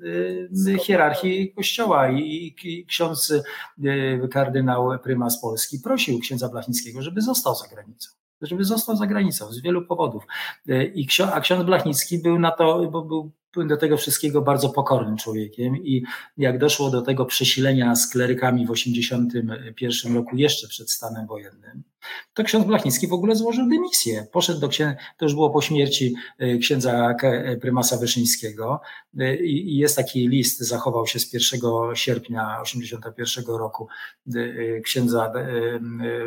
[0.67, 7.55] y, hierarchii kościoła i, i ksiądz y, kardynał prymas Polski prosił księdza Blachnickiego, żeby został
[7.55, 8.11] za granicą.
[8.41, 10.25] Żeby został za granicą z wielu powodów.
[10.69, 13.33] Y, I ksiądz, a ksiądz Blachnicki był na to, bo był
[13.67, 16.03] do tego wszystkiego bardzo pokornym człowiekiem i
[16.37, 21.83] jak doszło do tego przesilenia z klerykami w 1981 roku, jeszcze przed stanem wojennym,
[22.35, 24.27] to ksiądz Blachnicki w ogóle złożył dymisję.
[24.33, 28.81] Poszedł do księdza, to już było po śmierci e, księdza e, prymasa Wyszyńskiego
[29.19, 31.61] e, i jest taki list, zachował się z 1
[31.95, 33.89] sierpnia 81 roku
[34.85, 35.33] księdza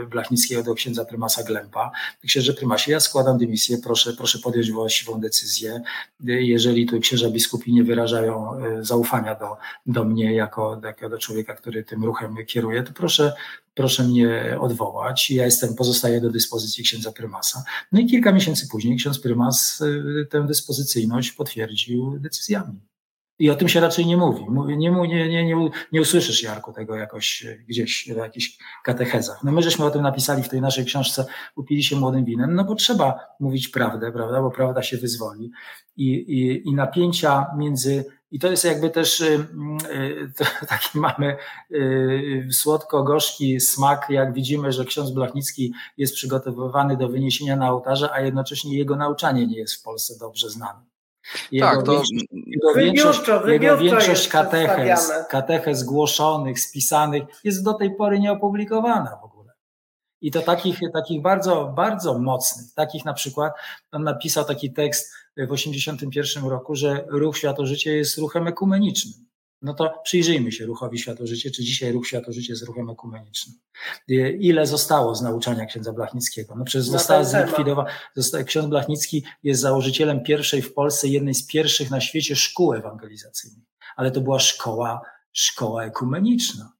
[0.09, 1.91] Blachnickiego do księdza prymasa Glempa.
[2.27, 5.81] Księże prymasie, ja składam dymisję, proszę, proszę podjąć właściwą decyzję.
[6.23, 11.83] Jeżeli tu księża biskupi nie wyrażają zaufania do, do mnie jako, jako do człowieka, który
[11.83, 13.33] tym ruchem kieruje, to proszę
[13.81, 15.31] proszę mnie odwołać.
[15.31, 17.63] Ja jestem, pozostaję do dyspozycji księdza prymasa.
[17.91, 22.79] No i kilka miesięcy później ksiądz prymas y, tę dyspozycyjność potwierdził decyzjami.
[23.39, 24.45] I o tym się raczej nie mówi.
[24.67, 29.43] Nie, nie, nie, nie, nie usłyszysz, Jarku, tego jakoś gdzieś w jakichś katechezach.
[29.43, 31.25] No my żeśmy o tym napisali w tej naszej książce
[31.55, 35.51] Upili się młodym winem, no bo trzeba mówić prawdę, prawda, bo prawda się wyzwoli.
[35.97, 39.47] I, i, i napięcia między i to jest jakby też y,
[39.91, 40.31] y,
[40.69, 41.37] taki mamy
[41.71, 48.21] y, słodko-gorzki smak, jak widzimy, że ksiądz Blachnicki jest przygotowywany do wyniesienia na ołtarze, a
[48.21, 50.79] jednocześnie jego nauczanie nie jest w Polsce dobrze znane.
[51.51, 58.19] Jego tak, to jego większość, jego większość katechez, katechez zgłoszonych, spisanych jest do tej pory
[58.19, 59.17] nieopublikowana.
[60.21, 63.53] I to takich, takich bardzo, bardzo mocnych, takich na przykład,
[63.91, 69.13] on napisał taki tekst, w 1981 roku, że ruch Światożycie jest ruchem ekumenicznym.
[69.61, 73.55] No to przyjrzyjmy się ruchowi Światożycie, czy dzisiaj ruch Światożycie jest ruchem ekumenicznym.
[74.39, 76.55] Ile zostało z nauczania księdza Blachnickiego?
[76.55, 77.89] No przecież została zlikwidowana.
[78.45, 83.65] Ksiądz Blachnicki jest założycielem pierwszej w Polsce, jednej z pierwszych na świecie szkół ewangelizacyjnych.
[83.95, 85.01] Ale to była szkoła,
[85.31, 86.73] szkoła ekumeniczna.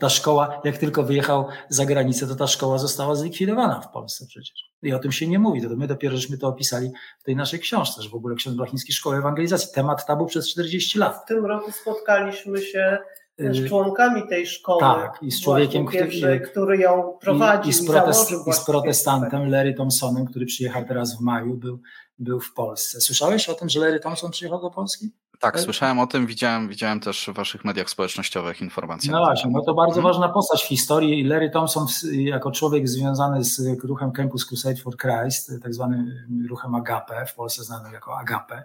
[0.00, 4.70] Ta szkoła, jak tylko wyjechał za granicę, to ta szkoła została zlikwidowana w Polsce przecież.
[4.82, 5.62] I o tym się nie mówi.
[5.62, 8.92] To my dopiero żeśmy to opisali w tej naszej książce, że w ogóle ksiądz Blachnicki
[8.92, 9.68] Szkoły Ewangelizacji.
[9.74, 11.22] Temat tabu przez 40 lat.
[11.24, 12.98] W tym roku spotkaliśmy się
[13.38, 14.80] z y, członkami tej szkoły.
[14.80, 17.68] Tak, i z człowiekiem, pierwszej, który, który ją prowadzi.
[17.68, 21.80] I, i, z, protest, i z protestantem Larry Thompsonem, który przyjechał teraz w maju, był,
[22.18, 23.00] był w Polsce.
[23.00, 25.10] Słyszałeś o tym, że Larry Thompson przyjechał do Polski?
[25.40, 29.12] Tak, tak, słyszałem o tym, widziałem, widziałem też w waszych mediach społecznościowych informacje.
[29.12, 30.12] No właśnie, no to bardzo hmm.
[30.12, 31.24] ważna postać w historii.
[31.24, 36.12] Larry Thompson jako człowiek związany z ruchem Campus Crusade for Christ, tak zwanym
[36.48, 38.64] ruchem Agape, w Polsce znany jako Agape,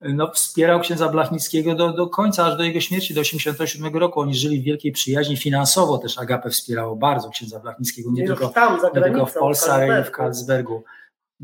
[0.00, 4.20] no, wspierał księdza Blachnickiego do, do końca, aż do jego śmierci, do 87 roku.
[4.20, 5.36] Oni żyli w wielkiej przyjaźni.
[5.36, 10.00] Finansowo też Agape wspierało bardzo księdza Blachnickiego, nie, tylko, tam, nie tylko w Polsce, ale
[10.00, 10.84] i w Karlsbergu.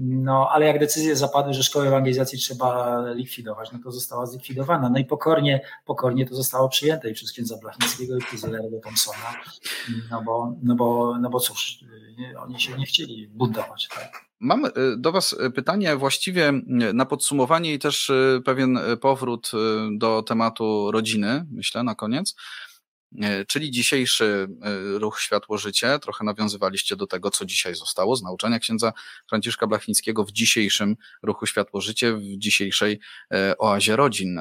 [0.02, 4.90] No, ale jak decyzje zapadły, że szkołę ewangelizacji trzeba likwidować, no to została zlikwidowana.
[4.90, 9.34] No i pokornie, pokornie to zostało przyjęte i przez księdza Blachnickiego i Larry'ego Thompsona,
[10.10, 11.84] no bo, no, bo, no bo cóż,
[12.38, 13.88] oni się nie chcieli buntować.
[13.94, 14.24] Tak?
[14.40, 19.50] Mam y, do Was pytanie właściwie y, na podsumowanie i też y, pewien powrót
[19.98, 22.34] do tematu rodziny, myślę, na koniec.
[23.18, 25.98] E, czyli dzisiejszy e, ruch Światło Życie.
[25.98, 28.92] Trochę nawiązywaliście do tego, co dzisiaj zostało z nauczania księdza
[29.28, 33.00] Franciszka Blachnickiego w dzisiejszym ruchu Światło Życie, w dzisiejszej
[33.32, 34.40] e, oazie rodzin.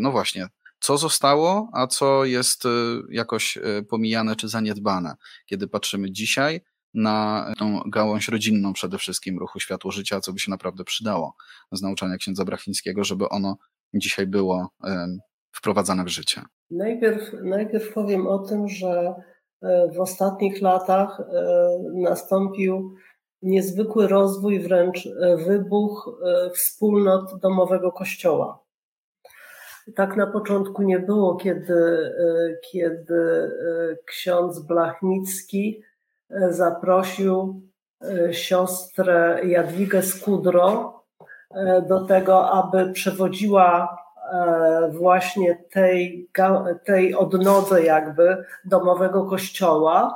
[0.00, 0.48] No właśnie,
[0.80, 2.64] co zostało, a co jest
[3.10, 3.58] jakoś
[3.88, 5.14] pomijane czy zaniedbane,
[5.46, 6.60] kiedy patrzymy dzisiaj
[6.94, 11.34] na tą gałąź rodzinną przede wszystkim ruchu Światło Życia, co by się naprawdę przydało
[11.72, 13.56] z nauczania księdza Brachnickiego, żeby ono
[13.94, 14.70] dzisiaj było
[15.56, 16.42] wprowadzane w życie?
[16.70, 19.14] Najpierw, najpierw powiem o tym, że
[19.62, 21.24] e, w ostatnich latach e,
[21.94, 22.94] nastąpił
[23.42, 26.20] niezwykły rozwój, wręcz e, wybuch
[26.54, 28.64] wspólnot domowego kościoła.
[29.94, 32.10] Tak na początku nie było, kiedy,
[32.72, 33.50] kiedy
[34.06, 35.82] ksiądz Blachnicki
[36.48, 37.62] zaprosił
[38.30, 40.94] siostrę Jadwigę Skudro
[41.88, 43.96] do tego, aby przewodziła
[44.90, 46.28] właśnie tej,
[46.84, 50.14] tej odnodze jakby domowego kościoła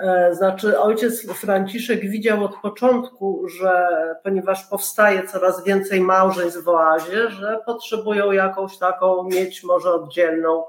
[0.00, 3.88] E, znaczy, ojciec Franciszek widział od początku, że
[4.24, 10.64] ponieważ powstaje coraz więcej małżeństw w oazie, że potrzebują jakąś taką mieć może oddzielną,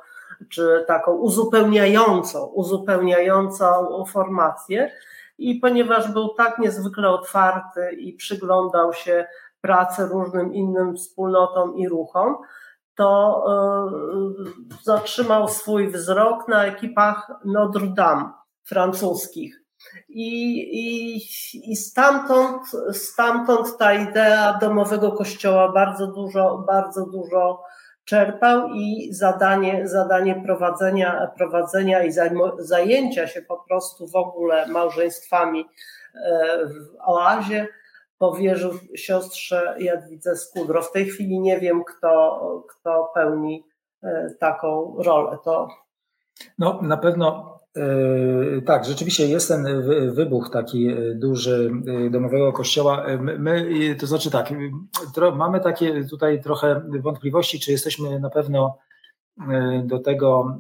[0.50, 4.92] czy taką uzupełniającą, uzupełniającą formację.
[5.38, 9.26] I ponieważ był tak niezwykle otwarty i przyglądał się
[9.62, 12.38] pracy różnym innym wspólnotom i ruchom,
[12.96, 18.32] to e, zatrzymał swój wzrok na ekipach Notre Dame
[18.64, 19.62] francuskich.
[20.10, 21.16] I, i,
[21.72, 22.62] i stamtąd,
[22.92, 27.64] stamtąd ta idea domowego kościoła bardzo dużo, bardzo dużo
[28.06, 32.12] czerpał i zadanie, zadanie prowadzenia, prowadzenia i
[32.60, 35.66] zajęcia się po prostu w ogóle małżeństwami
[36.16, 37.68] e, w oazie
[38.22, 40.82] powierzył siostrze Jadwidze Skudro.
[40.82, 43.64] W tej chwili nie wiem, kto, kto pełni
[44.04, 45.38] e, taką rolę.
[45.44, 45.68] To...
[46.60, 49.66] No, na pewno E, tak, rzeczywiście jest ten
[50.14, 51.72] wybuch taki e, duży
[52.12, 53.06] domowego kościoła.
[53.20, 54.54] My, to znaczy tak,
[55.36, 58.78] mamy takie tutaj trochę wątpliwości, czy jesteśmy na pewno
[59.84, 60.60] do tego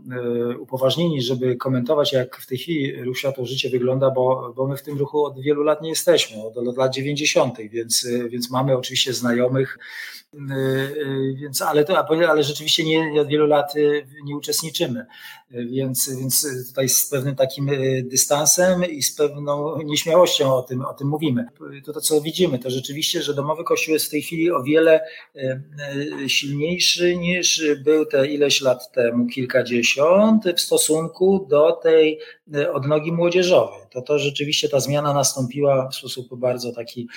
[0.59, 4.81] upoważnieni, żeby komentować, jak w tej chwili ruch Światło Życie wygląda, bo, bo my w
[4.81, 9.77] tym ruchu od wielu lat nie jesteśmy, od lat 90., więc, więc mamy oczywiście znajomych,
[11.35, 13.73] więc, ale, to, ale rzeczywiście nie, od wielu lat
[14.23, 15.05] nie uczestniczymy.
[15.53, 20.93] Więc, więc tutaj z pewnym takim e, dystansem i z pewną nieśmiałością o tym, o
[20.93, 21.45] tym mówimy.
[21.85, 25.01] To, to co widzimy, to rzeczywiście, że domowy kościół jest w tej chwili o wiele
[25.35, 25.61] e,
[26.23, 32.19] e, silniejszy niż był te ileś lat temu, kilkadziesiąt, w stosunku do tej
[32.73, 33.81] odnogi młodzieżowej.
[33.91, 37.07] To, to rzeczywiście ta zmiana nastąpiła w sposób bardzo taki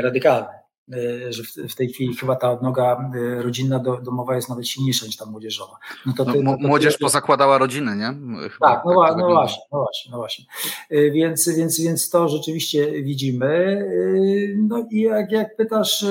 [0.00, 0.67] radykalny.
[0.92, 5.16] E, że w, tej chwili chyba ta odnoga e, rodzinna domowa jest nawet silniejsza niż
[5.16, 5.78] ta młodzieżowa.
[6.06, 8.14] No to, no, ty, no to młodzież ty, pozakładała rodziny, nie?
[8.50, 10.44] Chyba, tak, no, tak no, właśnie, no właśnie, no właśnie.
[10.90, 13.84] E, więc, więc, więc to rzeczywiście widzimy.
[14.56, 16.04] No i jak, jak pytasz,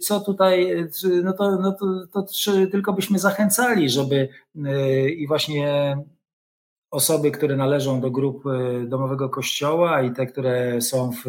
[0.00, 0.86] co tutaj,
[1.22, 2.26] no to, no to, to
[2.72, 4.28] tylko byśmy zachęcali, żeby
[5.16, 5.96] i właśnie
[6.92, 11.24] osoby, które należą do grup e, domowego kościoła i te, które są w,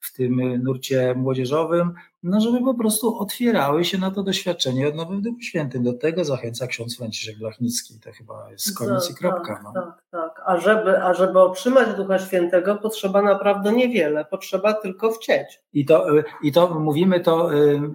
[0.00, 5.20] w tym nurcie młodzieżowym, no żeby po prostu otwierały się na to doświadczenie odnowy w
[5.20, 5.82] Duchu Świętym.
[5.82, 8.00] Do tego zachęca ksiądz Franciszek Blachnicki.
[8.00, 9.54] To chyba jest koniec tak, i kropka.
[9.54, 9.72] Tak, no.
[9.72, 10.42] tak, tak.
[10.46, 14.24] A żeby, a żeby otrzymać Ducha Świętego potrzeba naprawdę niewiele.
[14.24, 15.60] Potrzeba tylko chcieć.
[15.72, 16.06] I to,
[16.42, 17.50] i to mówimy, to,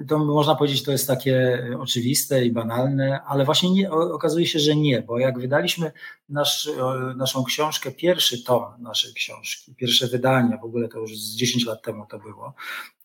[0.08, 4.76] to można powiedzieć, to jest takie oczywiste i banalne, ale właśnie nie, okazuje się, że
[4.76, 5.92] nie, bo jak wydaliśmy
[6.30, 6.70] nasz,
[7.16, 11.82] naszą książkę, pierwszy tom naszej książki, pierwsze wydanie, w ogóle to już z 10 lat
[11.82, 12.54] temu to było,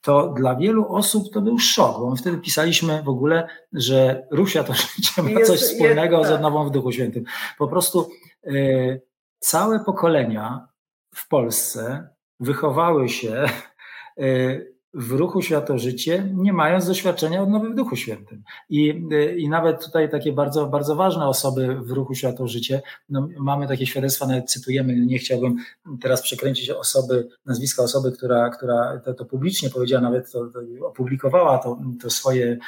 [0.01, 4.53] to dla wielu osób to był szok, bo my wtedy pisaliśmy w ogóle, że ruch
[4.53, 6.37] to życie ma coś wspólnego jest, z tak.
[6.37, 7.25] odnową w Duchu Świętym.
[7.59, 8.11] Po prostu
[8.47, 9.03] y,
[9.39, 10.69] całe pokolenia
[11.15, 12.09] w Polsce
[12.41, 13.45] wychowały się
[14.19, 18.43] y, w ruchu Światożycie, nie mając doświadczenia odnowy w Duchu Świętym.
[18.69, 19.05] I,
[19.37, 24.27] I nawet tutaj takie bardzo, bardzo ważne osoby w ruchu Światożycie, no, mamy takie świadectwa,
[24.27, 25.57] nawet cytujemy, nie chciałbym
[26.01, 31.59] teraz przekręcić osoby, nazwiska osoby, która, która to, to publicznie powiedziała, nawet to, to opublikowała
[31.59, 32.59] to, to swoje,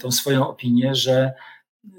[0.00, 1.32] tą swoją opinię, że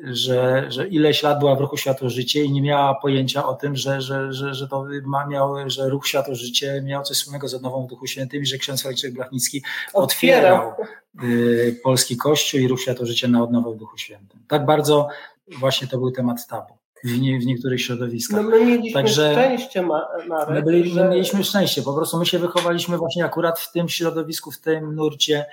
[0.03, 3.75] że, że ileś lat była w ruchu Światło Życie i nie miała pojęcia o tym,
[3.75, 7.53] że, że, że, że to ma, miał, że ruch Światło Życie miał coś wspólnego z
[7.53, 9.63] odnową w Duchu Świętym i że ksiądz Franciszek Blachnicki
[9.93, 10.73] otwierał
[11.23, 14.39] y, polski Kościół i ruch Światło Życie na odnowę w Duchu Świętym.
[14.47, 15.07] Tak bardzo
[15.59, 16.77] właśnie to był temat tabu.
[17.03, 18.43] W, nie, w niektórych środowiskach.
[18.43, 21.03] No my mieliśmy Także szczęście, Marek, my, byli, że...
[21.03, 24.95] my mieliśmy szczęście, po prostu my się wychowaliśmy właśnie akurat w tym środowisku, w tym
[24.95, 25.45] nurcie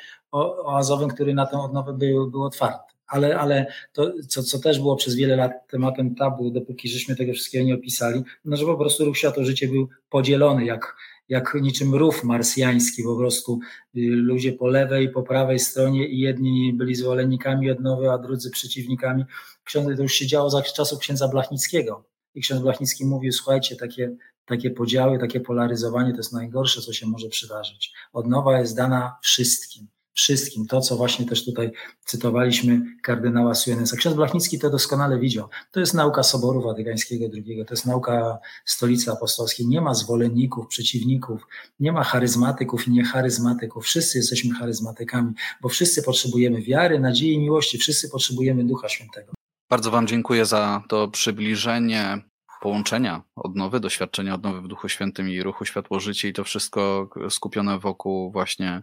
[0.65, 4.97] oazowym, który na tę odnowę był, był otwarty ale, ale to, co, co też było
[4.97, 9.05] przez wiele lat tematem tabu, dopóki żeśmy tego wszystkiego nie opisali, no że po prostu
[9.05, 10.97] ruch światło życie był podzielony, jak,
[11.29, 13.61] jak niczym rów marsjański, po prostu
[13.97, 19.25] y, ludzie po lewej, po prawej stronie i jedni byli zwolennikami odnowy, a drudzy przeciwnikami.
[19.65, 22.05] Ksiądz, to już się działo za czasów księdza Blachnickiego.
[22.35, 27.07] I ksiądz Blachnicki mówił, słuchajcie, takie, takie podziały, takie polaryzowanie to jest najgorsze, co się
[27.07, 27.93] może przydarzyć.
[28.13, 30.67] Odnowa jest dana wszystkim wszystkim.
[30.67, 31.73] To, co właśnie też tutaj
[32.05, 33.97] cytowaliśmy kardynała Suenesa.
[33.97, 35.49] Ksiądz Blachnicki to doskonale widział.
[35.71, 39.67] To jest nauka Soboru Watykańskiego II, to jest nauka Stolicy Apostolskiej.
[39.67, 41.47] Nie ma zwolenników, przeciwników,
[41.81, 43.85] nie ma charyzmatyków i niecharyzmatyków.
[43.85, 47.79] Wszyscy jesteśmy charyzmatykami, bo wszyscy potrzebujemy wiary, nadziei i miłości.
[47.79, 49.33] Wszyscy potrzebujemy Ducha Świętego.
[49.71, 52.32] Bardzo Wam dziękuję za to przybliżenie
[52.63, 58.33] połączenia, odnowy, doświadczenia odnowy w Duchu Świętym i Ruchu Światło-Życie i to wszystko skupione wokół
[58.33, 58.83] właśnie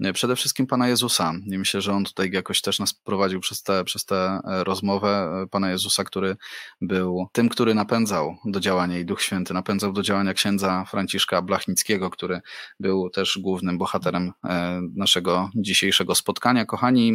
[0.00, 1.32] e, przede wszystkim Pana Jezusa.
[1.46, 5.42] I myślę, że On tutaj jakoś też nas prowadził przez tę przez te e, rozmowę
[5.42, 6.36] e, Pana Jezusa, który
[6.80, 12.10] był tym, który napędzał do działania i Duch Święty napędzał do działania księdza Franciszka Blachnickiego,
[12.10, 12.40] który
[12.80, 14.32] był też głównym bohaterem
[14.96, 16.66] naszego dzisiejszego spotkania.
[16.66, 17.12] Kochani,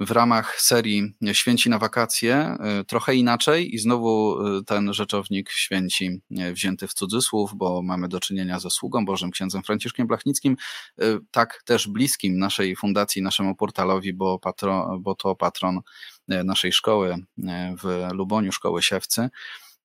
[0.00, 6.20] w ramach serii Święci na wakacje y, trochę inaczej i znowu y, ten rzeczownik święci
[6.30, 10.56] y, wzięty w cudzysłów, bo mamy do czynienia ze sługą Bożym, księdzem Franciszkiem Blachnickim,
[11.30, 15.80] tak też bliskim naszej fundacji, naszemu portalowi, bo, patron, bo to patron
[16.28, 17.16] naszej szkoły
[17.82, 19.30] w Luboniu, szkoły Siewcy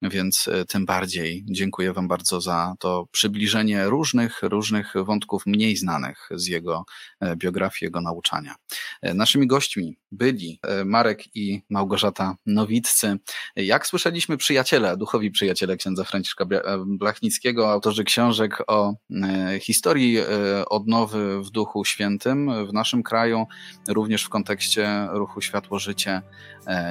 [0.02, 6.30] więc e, tym bardziej dziękuję Wam bardzo za to przybliżenie różnych, różnych wątków mniej znanych
[6.32, 6.86] z jego
[7.20, 8.56] e, biografii, jego nauczania.
[9.02, 13.18] E, naszymi gośćmi byli Marek i Małgorzata Nowiccy.
[13.56, 16.46] Jak słyszeliśmy, przyjaciele, duchowi przyjaciele księdza Franciszka
[16.86, 18.94] Blachnickiego, autorzy książek o
[19.60, 20.18] historii
[20.70, 23.46] odnowy w Duchu Świętym w naszym kraju,
[23.88, 26.22] również w kontekście ruchu Światło-Życie.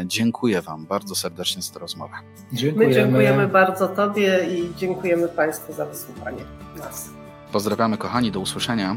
[0.04, 2.14] Dziękuję Wam bardzo serdecznie za tę rozmowę.
[2.52, 6.42] Dziękuję dziękujemy bardzo Tobie i dziękujemy Państwu za wysłuchanie
[6.78, 7.10] nas.
[7.52, 8.96] Pozdrawiamy kochani, do usłyszenia.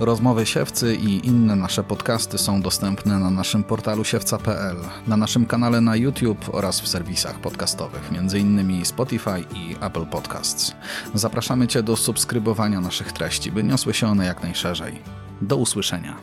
[0.00, 4.76] Rozmowy Siewcy i inne nasze podcasty są dostępne na naszym portalu siewca.pl,
[5.06, 8.84] na naszym kanale na YouTube oraz w serwisach podcastowych, m.in.
[8.84, 10.74] Spotify i Apple Podcasts.
[11.14, 15.02] Zapraszamy Cię do subskrybowania naszych treści, by niosły się one jak najszerzej.
[15.42, 16.16] Do usłyszenia.